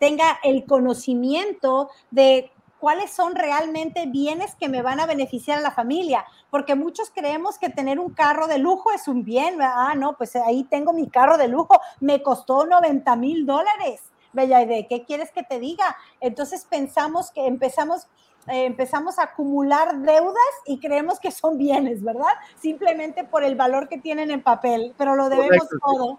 [0.00, 2.50] tenga el conocimiento de
[2.84, 7.56] cuáles son realmente bienes que me van a beneficiar a la familia, porque muchos creemos
[7.56, 11.08] que tener un carro de lujo es un bien, ah, no, pues ahí tengo mi
[11.08, 14.02] carro de lujo, me costó 90 mil dólares,
[14.34, 15.96] Bella, ¿y de qué quieres que te diga?
[16.20, 18.06] Entonces pensamos que empezamos,
[18.48, 22.34] eh, empezamos a acumular deudas y creemos que son bienes, ¿verdad?
[22.60, 26.18] Simplemente por el valor que tienen en papel, pero lo debemos todo.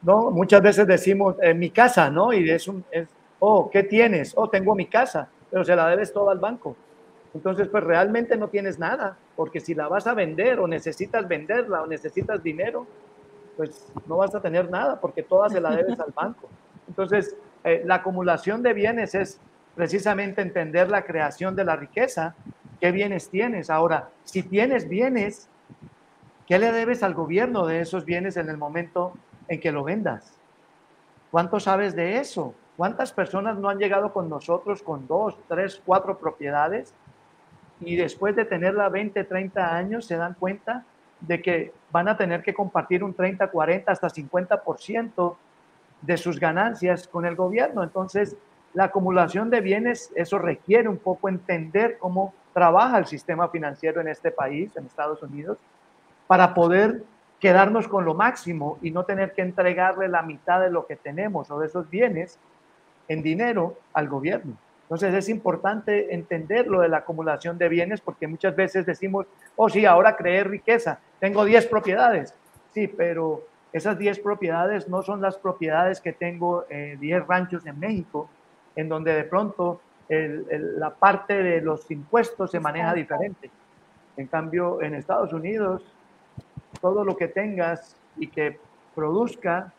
[0.00, 2.32] No, muchas veces decimos, en mi casa, ¿no?
[2.32, 3.06] Y es un, es,
[3.38, 4.32] oh, ¿qué tienes?
[4.34, 6.76] Oh, tengo mi casa pero se la debes todo al banco.
[7.34, 11.82] Entonces, pues realmente no tienes nada, porque si la vas a vender o necesitas venderla
[11.82, 12.86] o necesitas dinero,
[13.56, 16.48] pues no vas a tener nada, porque toda se la debes al banco.
[16.88, 19.40] Entonces, eh, la acumulación de bienes es
[19.74, 22.34] precisamente entender la creación de la riqueza.
[22.80, 23.70] ¿Qué bienes tienes?
[23.70, 25.48] Ahora, si tienes bienes,
[26.46, 29.12] ¿qué le debes al gobierno de esos bienes en el momento
[29.48, 30.32] en que lo vendas?
[31.30, 32.54] ¿Cuánto sabes de eso?
[32.76, 36.92] ¿Cuántas personas no han llegado con nosotros con dos, tres, cuatro propiedades
[37.80, 40.84] y después de tenerla 20, 30 años se dan cuenta
[41.20, 45.36] de que van a tener que compartir un 30, 40, hasta 50%
[46.02, 47.82] de sus ganancias con el gobierno?
[47.82, 48.36] Entonces,
[48.74, 54.08] la acumulación de bienes, eso requiere un poco entender cómo trabaja el sistema financiero en
[54.08, 55.56] este país, en Estados Unidos,
[56.26, 57.02] para poder
[57.40, 61.50] quedarnos con lo máximo y no tener que entregarle la mitad de lo que tenemos
[61.50, 62.38] o de esos bienes
[63.08, 64.56] en dinero al gobierno.
[64.82, 69.68] Entonces es importante entender lo de la acumulación de bienes porque muchas veces decimos, oh
[69.68, 72.34] sí, ahora creé riqueza, tengo 10 propiedades.
[72.72, 73.42] Sí, pero
[73.72, 78.28] esas 10 propiedades no son las propiedades que tengo 10 eh, ranchos en México,
[78.76, 83.50] en donde de pronto la parte de los impuestos se maneja diferente.
[84.16, 85.82] En cambio, en Estados Unidos,
[86.80, 88.58] todo lo que tengas y que
[88.94, 89.72] produzca,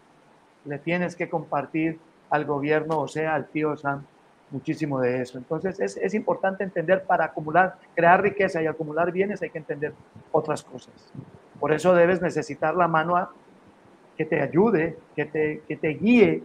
[0.65, 1.97] le tienes que compartir
[2.29, 4.03] al gobierno, o sea, al tío Sam,
[4.51, 5.37] muchísimo de eso.
[5.37, 9.93] Entonces, es, es, importante entender para acumular, crear riqueza y acumular bienes, hay que entender
[10.31, 10.93] otras cosas.
[11.59, 13.31] Por eso debes necesitar la mano a,
[14.17, 16.43] que te ayude, que te, que te guíe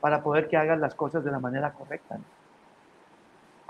[0.00, 2.18] para poder que hagas las cosas de la manera correcta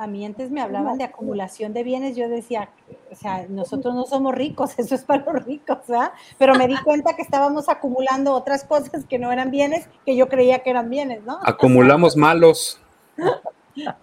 [0.03, 2.71] a mí antes me hablaban de acumulación de bienes, yo decía,
[3.11, 6.12] o sea, nosotros no somos ricos, eso es para los ricos, ¿verdad?
[6.38, 10.29] Pero me di cuenta que estábamos acumulando otras cosas que no eran bienes, que yo
[10.29, 11.38] creía que eran bienes, ¿no?
[11.43, 12.81] Acumulamos malos.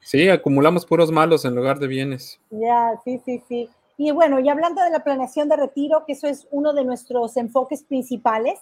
[0.00, 2.40] Sí, acumulamos puros malos en lugar de bienes.
[2.48, 3.68] Ya, sí, sí, sí.
[3.98, 7.36] Y bueno, y hablando de la planeación de retiro, que eso es uno de nuestros
[7.36, 8.58] enfoques principales,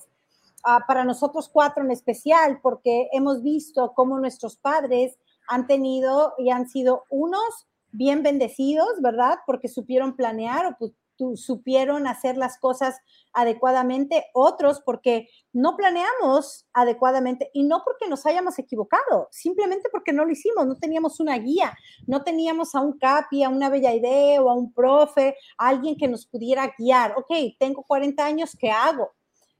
[0.64, 5.16] ah, para nosotros cuatro en especial, porque hemos visto cómo nuestros padres
[5.48, 9.38] han tenido y han sido unos bien bendecidos, ¿verdad?
[9.46, 10.92] Porque supieron planear o pues,
[11.34, 12.98] supieron hacer las cosas
[13.32, 20.24] adecuadamente, otros porque no planeamos adecuadamente y no porque nos hayamos equivocado, simplemente porque no
[20.24, 21.76] lo hicimos, no teníamos una guía,
[22.06, 26.08] no teníamos a un capi, a una bella idea o a un profe, alguien que
[26.08, 27.14] nos pudiera guiar.
[27.16, 29.12] Ok, tengo 40 años, ¿qué hago?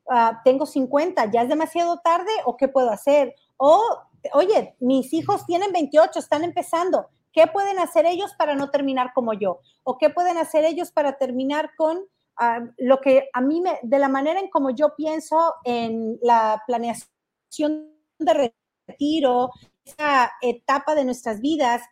[0.09, 3.35] Ah, tengo 50, ¿ya es demasiado tarde o qué puedo hacer?
[3.57, 3.81] O
[4.33, 7.09] oye, mis hijos tienen 28, están empezando.
[7.33, 9.61] ¿Qué pueden hacer ellos para no terminar como yo?
[9.85, 12.00] ¿O qué pueden hacer ellos para terminar con
[12.37, 16.62] ah, lo que a mí me, de la manera en como yo pienso en la
[16.66, 18.52] planeación de
[18.88, 19.50] retiro,
[19.85, 21.83] esa etapa de nuestras vidas,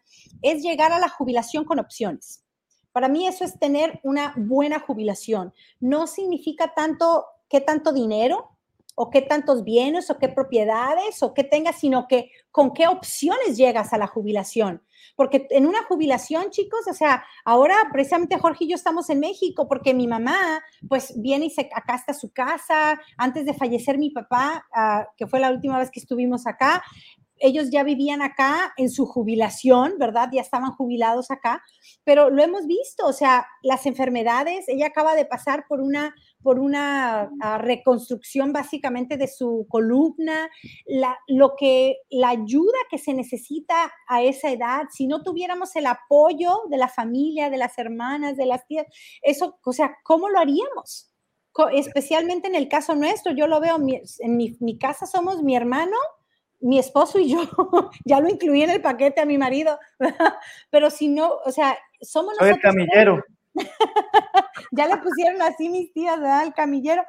[0.43, 2.45] es llegar a la jubilación con opciones.
[2.93, 5.53] Para mí eso es tener una buena jubilación.
[5.79, 8.58] No significa tanto qué tanto dinero,
[9.01, 13.57] o qué tantos bienes o qué propiedades o qué tengas, sino que con qué opciones
[13.57, 14.83] llegas a la jubilación.
[15.15, 19.69] Porque en una jubilación, chicos, o sea, ahora precisamente Jorge y yo estamos en México
[19.69, 23.01] porque mi mamá, pues viene y se, acá está su casa.
[23.17, 26.83] Antes de fallecer mi papá, ah, que fue la última vez que estuvimos acá,
[27.41, 30.29] ellos ya vivían acá en su jubilación, ¿verdad?
[30.33, 31.63] Ya estaban jubilados acá,
[32.05, 36.59] pero lo hemos visto, o sea, las enfermedades, ella acaba de pasar por una por
[36.59, 40.49] una ah, reconstrucción básicamente de su columna,
[40.87, 45.87] la, lo que, la ayuda que se necesita a esa edad, si no tuviéramos el
[45.87, 48.87] apoyo de la familia, de las hermanas, de las tías,
[49.23, 51.13] eso, o sea, ¿cómo lo haríamos?
[51.73, 53.77] Especialmente en el caso nuestro, yo lo veo,
[54.21, 55.97] en mi, mi casa somos mi hermano,
[56.61, 57.41] mi esposo y yo,
[58.05, 59.79] ya lo incluí en el paquete a mi marido,
[60.71, 62.57] pero si no, o sea, somos nosotros.
[62.57, 63.25] el camillero.
[64.73, 66.45] ya le pusieron así mis tías, ¿verdad?
[66.45, 67.05] El camillero.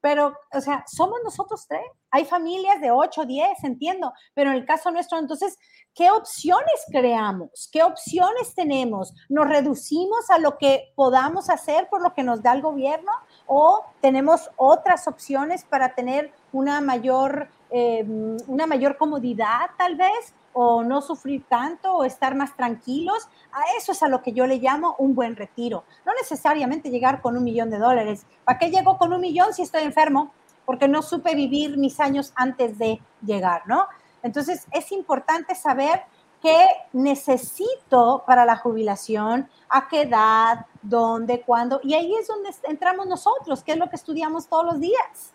[0.00, 1.82] Pero, o sea, somos nosotros tres.
[2.10, 5.56] Hay familias de 8, 10, entiendo, pero en el caso nuestro, entonces,
[5.94, 7.70] ¿qué opciones creamos?
[7.72, 9.14] ¿Qué opciones tenemos?
[9.30, 13.10] ¿Nos reducimos a lo que podamos hacer por lo que nos da el gobierno?
[13.46, 18.04] ¿O tenemos otras opciones para tener una mayor, eh,
[18.46, 20.34] una mayor comodidad, tal vez?
[20.54, 23.28] o no sufrir tanto o estar más tranquilos.
[23.52, 25.84] A eso es a lo que yo le llamo un buen retiro.
[26.06, 28.24] No necesariamente llegar con un millón de dólares.
[28.44, 30.32] ¿Para qué llego con un millón si estoy enfermo?
[30.64, 33.86] Porque no supe vivir mis años antes de llegar, ¿no?
[34.22, 36.04] Entonces es importante saber
[36.40, 41.80] qué necesito para la jubilación, a qué edad, dónde, cuándo.
[41.82, 45.34] Y ahí es donde entramos nosotros, que es lo que estudiamos todos los días.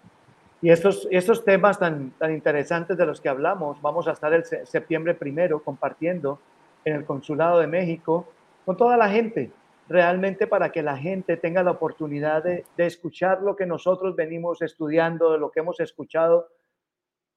[0.62, 4.43] Y estos, estos temas tan, tan interesantes de los que hablamos, vamos a estar el
[4.43, 6.39] septiembre primero compartiendo
[6.84, 8.28] en el Consulado de México
[8.66, 9.51] con toda la gente,
[9.88, 14.62] realmente para que la gente tenga la oportunidad de, de escuchar lo que nosotros venimos
[14.62, 16.49] estudiando, de lo que hemos escuchado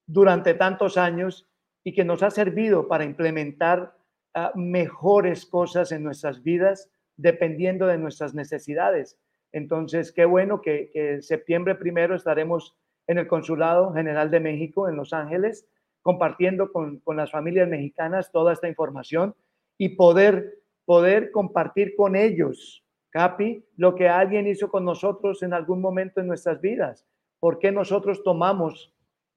[0.07, 1.49] durante tantos años
[1.85, 3.95] y que nos ha servido para implementar
[4.35, 9.18] uh, mejores cosas en nuestras vidas dependiendo de nuestras necesidades.
[9.53, 12.77] Entonces, qué bueno que, que septiembre primero estaremos
[13.12, 15.68] en el Consulado General de México en Los Ángeles,
[16.00, 19.34] compartiendo con, con las familias mexicanas toda esta información
[19.78, 25.80] y poder, poder compartir con ellos, Capi, lo que alguien hizo con nosotros en algún
[25.80, 27.06] momento en nuestras vidas.
[27.38, 28.94] ¿Por qué nosotros tomamos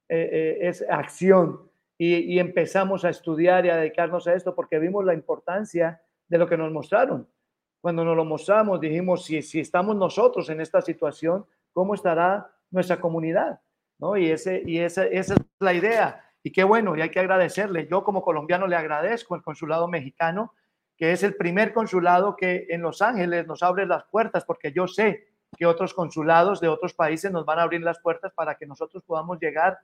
[0.07, 4.55] eh, eh, esa acción y, y, empezamos a estudiar y a dedicarnos a esto?
[4.55, 7.27] Porque vimos la importancia de lo que nos mostraron.
[7.81, 12.99] Cuando nos lo mostramos, dijimos, si, si estamos nosotros en esta situación, ¿cómo estará nuestra
[12.99, 13.59] comunidad,
[14.17, 16.23] Y, ese, y esa, esa es la idea.
[16.43, 17.87] Y qué bueno, y hay que agradecerle.
[17.89, 20.53] Yo como colombiano le agradezco al consulado mexicano,
[20.97, 24.87] que es el primer consulado que en Los Ángeles nos abre las puertas, porque yo
[24.87, 25.27] sé
[25.57, 29.03] que otros consulados de otros países nos van a abrir las puertas para que nosotros
[29.03, 29.79] podamos llegar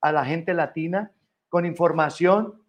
[0.00, 1.10] a la gente latina
[1.48, 2.62] con información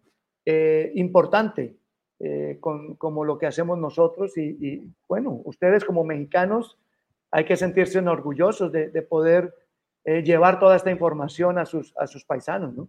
[0.44, 1.76] eh, importante,
[2.18, 4.36] eh, con, como lo que hacemos nosotros.
[4.36, 6.78] Y, bueno, ustedes como mexicanos
[7.30, 9.54] hay que sentirse orgullosos de poder
[10.04, 12.88] eh, llevar toda esta información a sus, a sus paisanos, ¿no?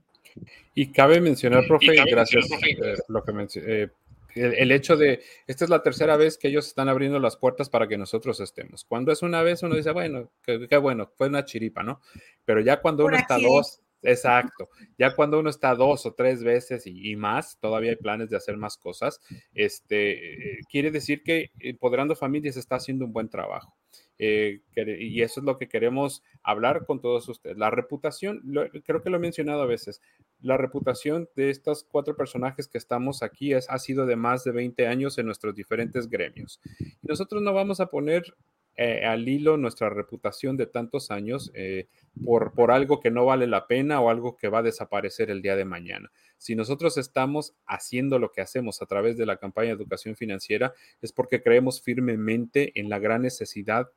[0.74, 3.90] Y cabe mencionar, profe, y gracias eh, lo que eh,
[4.36, 7.70] el, el, hecho de, esta es la tercera vez que ellos están abriendo las puertas
[7.70, 8.86] para que nosotros estemos.
[8.86, 12.00] Cuando es una vez, uno dice, bueno, qué, bueno, fue una chiripa, ¿no?
[12.46, 14.70] Pero ya cuando uno está dos, Exacto.
[14.98, 18.38] Ya cuando uno está dos o tres veces y, y, más, todavía hay planes de
[18.38, 19.20] hacer más cosas,
[19.54, 23.76] este, quiere decir que Empoderando Familias está haciendo un buen trabajo.
[24.20, 27.58] Eh, y eso es lo que queremos hablar con todos ustedes.
[27.58, 28.44] La reputación,
[28.86, 30.02] creo que lo he mencionado a veces,
[30.42, 34.52] la reputación de estos cuatro personajes que estamos aquí es, ha sido de más de
[34.52, 36.60] 20 años en nuestros diferentes gremios.
[37.02, 38.36] Nosotros no vamos a poner
[38.76, 41.88] eh, al hilo nuestra reputación de tantos años eh,
[42.24, 45.42] por, por algo que no vale la pena o algo que va a desaparecer el
[45.42, 46.12] día de mañana.
[46.38, 50.74] Si nosotros estamos haciendo lo que hacemos a través de la campaña de educación financiera,
[51.02, 53.90] es porque creemos firmemente en la gran necesidad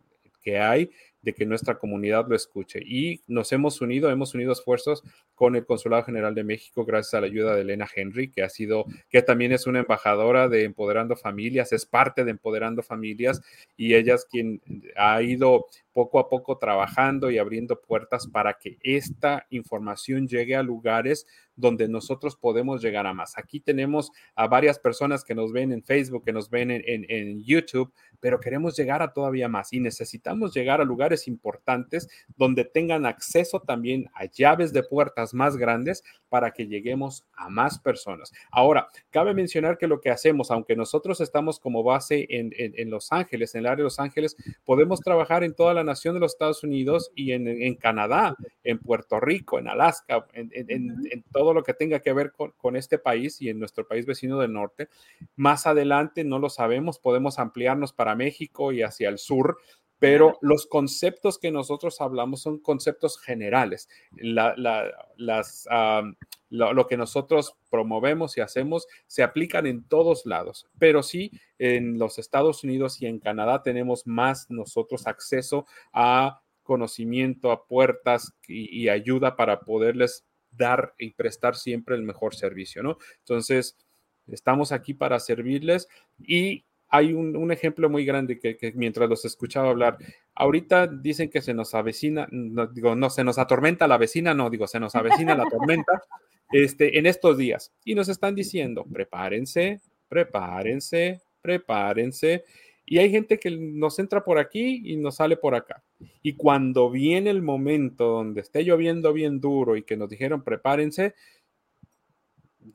[0.42, 0.90] que hay
[1.22, 2.80] de que nuestra comunidad lo escuche.
[2.84, 5.02] Y nos hemos unido, hemos unido esfuerzos
[5.34, 8.48] con el Consulado General de México gracias a la ayuda de Elena Henry, que ha
[8.48, 13.40] sido, que también es una embajadora de Empoderando Familias, es parte de Empoderando Familias
[13.76, 14.60] y ella es quien
[14.96, 20.62] ha ido poco a poco trabajando y abriendo puertas para que esta información llegue a
[20.62, 23.36] lugares donde nosotros podemos llegar a más.
[23.36, 27.04] Aquí tenemos a varias personas que nos ven en Facebook, que nos ven en, en,
[27.08, 32.64] en YouTube, pero queremos llegar a todavía más y necesitamos llegar a lugares importantes donde
[32.64, 38.32] tengan acceso también a llaves de puertas más grandes para que lleguemos a más personas.
[38.50, 42.90] Ahora, cabe mencionar que lo que hacemos, aunque nosotros estamos como base en, en, en
[42.90, 46.20] Los Ángeles, en el área de Los Ángeles, podemos trabajar en toda la nación de
[46.20, 51.54] los Estados Unidos y en, en Canadá, en Puerto Rico, en Alaska, en, en, todo
[51.54, 54.52] lo que tenga que ver con, con, este país y en nuestro país vecino del
[54.52, 54.88] norte.
[55.36, 59.58] Más adelante, no lo sabemos, podemos ampliarnos para México y hacia el sur,
[60.02, 63.88] pero los conceptos que nosotros hablamos son conceptos generales.
[64.16, 66.16] La, la, las, um,
[66.50, 71.30] lo, lo, que nosotros promovemos y hacemos se aplican en todos lados, pero sí
[71.60, 78.34] en los Estados Unidos y en Canadá tenemos más nosotros acceso a conocimiento, a puertas
[78.48, 82.98] y, y ayuda para poderles dar y prestar siempre el mejor servicio, ¿no?
[83.18, 83.78] Entonces,
[84.26, 85.86] estamos aquí para servirles
[86.18, 89.96] y hay un, ejemplo muy grande que, mientras los escuchaba hablar,
[90.34, 94.50] ahorita dicen que se nos avecina, no, digo, no, se nos atormenta la vecina, no,
[94.50, 96.02] digo, se nos avecina la tormenta
[96.52, 97.72] este, en estos días.
[97.82, 102.44] Y nos están diciendo, prepárense, prepárense, prepárense.
[102.84, 105.82] Y hay gente que nos entra por aquí y nos sale por acá.
[106.22, 111.14] Y cuando viene el momento donde esté lloviendo bien duro y que nos dijeron prepárense,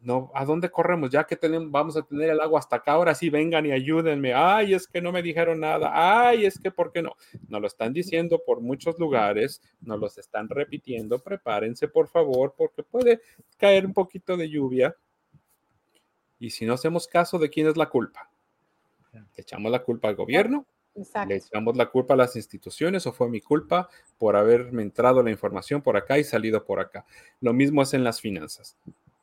[0.01, 1.09] no, ¿a dónde corremos?
[1.11, 4.33] Ya que tenemos, vamos a tener el agua hasta acá, ahora sí vengan y ayúdenme.
[4.33, 5.91] Ay, es que no me dijeron nada.
[5.93, 7.15] Ay, es que, ¿por qué no?
[7.47, 11.19] Nos lo están diciendo por muchos lugares, nos los están repitiendo.
[11.19, 13.21] Prepárense, por favor, porque puede
[13.57, 14.95] caer un poquito de lluvia.
[16.39, 18.29] Y si no hacemos caso, ¿de quién es la culpa?
[19.13, 20.65] ¿Le echamos la culpa al gobierno?
[21.27, 25.31] ¿Le echamos la culpa a las instituciones o fue mi culpa por haberme entrado la
[25.31, 27.05] información por acá y salido por acá?
[27.39, 28.77] Lo mismo es en las finanzas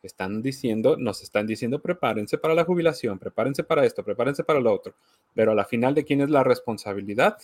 [0.07, 4.73] están diciendo, nos están diciendo, prepárense para la jubilación, prepárense para esto, prepárense para lo
[4.73, 4.95] otro.
[5.35, 7.39] Pero a la final de quién es la responsabilidad,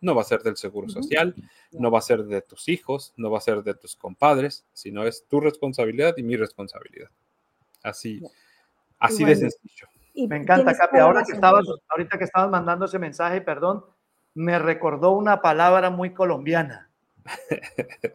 [0.00, 1.34] no va a ser del seguro social,
[1.72, 5.04] no va a ser de tus hijos, no va a ser de tus compadres, sino
[5.04, 7.10] es tu responsabilidad y mi responsabilidad.
[7.82, 8.22] Así,
[8.98, 9.88] así de sencillo.
[10.14, 10.98] Me encanta, Capi.
[10.98, 13.84] Ahora que estabas, ahorita que estabas mandando ese mensaje, perdón,
[14.34, 16.87] me recordó una palabra muy colombiana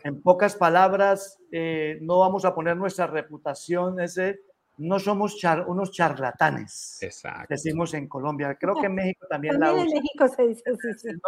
[0.03, 4.41] en pocas palabras, eh, no vamos a poner nuestra reputación, ese,
[4.77, 5.37] no somos
[5.67, 6.97] unos charlatanes.
[7.01, 7.47] Exacto.
[7.49, 10.71] Decimos en Colombia, creo que en México también, la en México se dice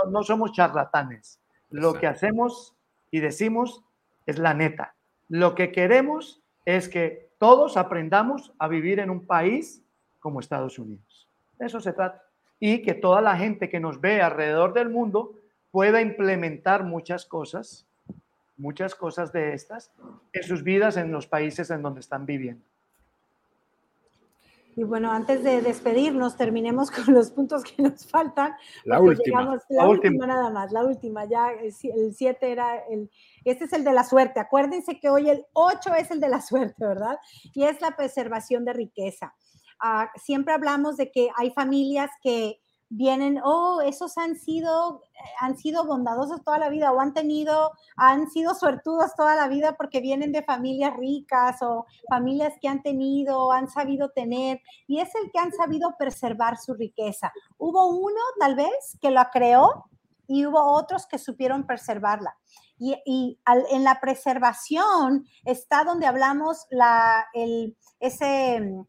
[0.09, 1.39] No, somos charlatanes.
[1.69, 2.75] Lo que hacemos
[3.11, 3.83] y decimos
[4.25, 4.95] es la neta.
[5.27, 9.83] Lo que queremos es que todos aprendamos a vivir en un país
[10.19, 11.29] como Estados Unidos.
[11.59, 12.23] De eso se trata.
[12.59, 15.35] Y que toda la gente que nos ve alrededor del mundo
[15.75, 17.85] pueda implementar muchas cosas,
[18.55, 19.91] muchas cosas de estas
[20.31, 22.63] en sus vidas en los países en donde están viviendo.
[24.77, 28.53] Y bueno, antes de despedirnos, terminemos con los puntos que nos faltan.
[28.85, 29.59] La última.
[29.67, 30.25] la, última.
[30.25, 31.25] nada más, la última.
[31.25, 33.11] Ya el 7 era el...
[33.43, 34.39] Este es el de la suerte.
[34.39, 37.17] Acuérdense que hoy el 8 es el de la suerte, ¿verdad?
[37.53, 39.35] Y es la preservación de riqueza.
[39.81, 42.61] Ah, siempre hablamos de que hay familias que
[42.95, 45.03] vienen, oh, esos han sido,
[45.41, 49.75] han sido bondadosos toda la vida o han tenido, han sido suertudos toda la vida
[49.77, 55.13] porque vienen de familias ricas o familias que han tenido, han sabido tener y es
[55.15, 57.33] el que han sabido preservar su riqueza.
[57.57, 59.89] Hubo uno tal vez que la creó
[60.27, 62.37] y hubo otros que supieron preservarla.
[62.77, 68.85] Y, en la preservación está donde hablamos la, el, ese,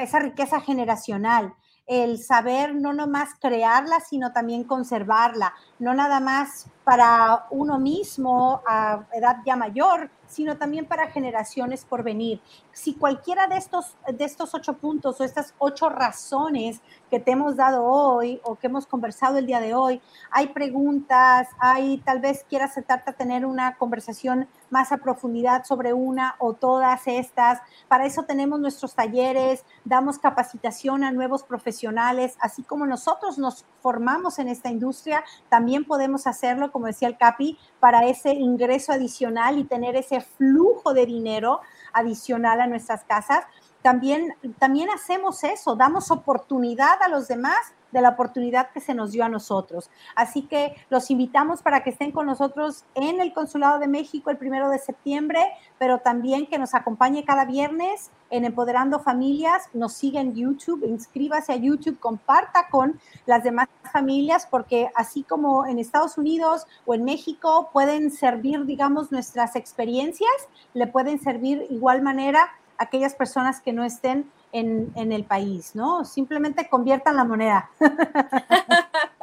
[0.00, 1.54] esa riqueza generacional
[1.86, 9.04] el saber no nomás crearla, sino también conservarla, no nada más para uno mismo a
[9.12, 12.40] edad ya mayor, sino también para generaciones por venir.
[12.72, 16.80] Si cualquiera de estos, de estos ocho puntos o estas ocho razones
[17.10, 21.48] que te hemos dado hoy o que hemos conversado el día de hoy, hay preguntas,
[21.58, 26.54] hay tal vez quieras sentarte a tener una conversación más a profundidad sobre una o
[26.54, 27.60] todas estas.
[27.88, 34.38] Para eso tenemos nuestros talleres, damos capacitación a nuevos profesionales, así como nosotros nos formamos
[34.38, 39.64] en esta industria, también podemos hacerlo, como decía el Capi, para ese ingreso adicional y
[39.64, 41.60] tener ese flujo de dinero
[41.92, 43.44] adicional a nuestras casas.
[43.82, 49.12] También, también hacemos eso, damos oportunidad a los demás de la oportunidad que se nos
[49.12, 49.90] dio a nosotros.
[50.16, 54.38] Así que los invitamos para que estén con nosotros en el Consulado de México el
[54.38, 55.40] primero de septiembre,
[55.78, 61.52] pero también que nos acompañe cada viernes en Empoderando Familias, nos siga en YouTube, inscríbase
[61.52, 67.04] a YouTube, comparta con las demás familias, porque así como en Estados Unidos o en
[67.04, 70.30] México pueden servir, digamos, nuestras experiencias,
[70.72, 72.48] le pueden servir igual manera
[72.78, 76.04] aquellas personas que no estén en, el país, ¿no?
[76.04, 77.70] Simplemente conviertan la moneda.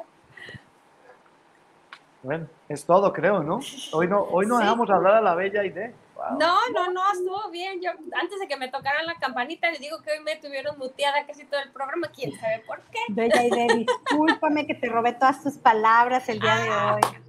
[2.21, 3.61] Bueno, es todo, creo, ¿no?
[3.93, 5.93] Hoy no, hoy no dejamos hablar a la bella idea.
[6.37, 7.81] No, no, no, estuvo bien.
[7.81, 11.25] Yo, antes de que me tocaran la campanita, les digo que hoy me tuvieron muteada
[11.25, 12.07] casi todo el programa.
[12.13, 12.99] ¿Quién sabe por qué?
[13.09, 16.95] Bella idea, discúlpame que te robé todas tus palabras el día de ah.
[16.95, 17.19] hoy.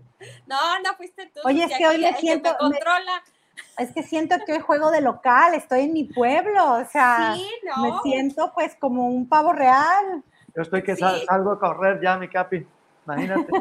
[0.47, 1.41] No, no fuiste tú.
[1.45, 2.55] Oye, es que hoy me siento.
[2.59, 3.23] controla
[3.81, 7.35] es que siento que hoy juego de local, estoy en mi pueblo, o sea,
[7.81, 10.23] me siento pues como un pavo real.
[10.55, 12.67] Yo estoy que salgo a correr ya, mi capi,
[13.07, 13.51] imagínate.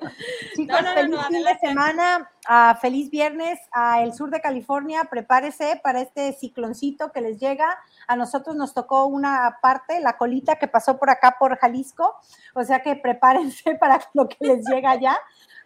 [0.54, 5.04] Chicos, feliz fin de semana, uh, feliz viernes a el sur de California.
[5.04, 7.78] Prepárese para este cicloncito que les llega.
[8.06, 12.14] A nosotros nos tocó una parte, la colita que pasó por acá por Jalisco.
[12.54, 15.18] O sea que prepárense para lo que les llega allá.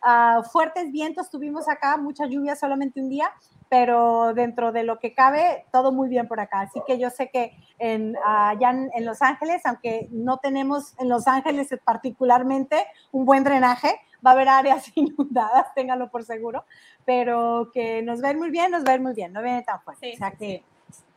[0.03, 3.33] Ah, fuertes vientos tuvimos acá, mucha lluvia solamente un día,
[3.73, 6.61] pero dentro de lo que cabe, todo muy bien por acá.
[6.61, 11.27] Así que yo sé que en, allá en, Los Ángeles, aunque no tenemos en Los
[11.27, 16.67] Ángeles particularmente un buen drenaje, va a haber áreas inundadas, ténganlo por seguro,
[17.07, 20.13] pero que nos ven muy bien, nos ven muy bien, no viene tan fuerte.
[20.13, 20.63] o sea que...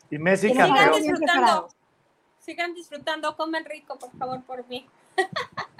[0.09, 1.67] Y Messi sigan disfrutando,
[2.39, 4.87] sigan disfrutando, comen rico, por favor, por mí.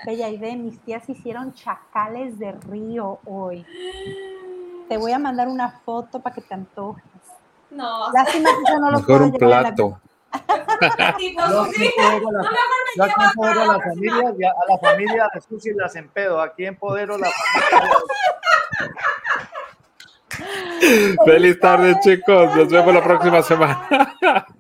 [0.05, 3.65] Bella idea, mis tías hicieron chacales de río hoy.
[4.88, 7.04] Te voy a mandar una foto para que te antojes.
[7.72, 8.12] No.
[8.12, 10.00] Lástima que yo no lo Mejor un plato.
[11.46, 11.62] yo
[13.04, 16.42] aquí empodero a la familia, a la familia de Susi las empedo.
[16.42, 17.94] Aquí empodero la familia.
[21.26, 22.56] Feliz tarde, chicos.
[22.56, 23.88] Nos vemos la próxima semana.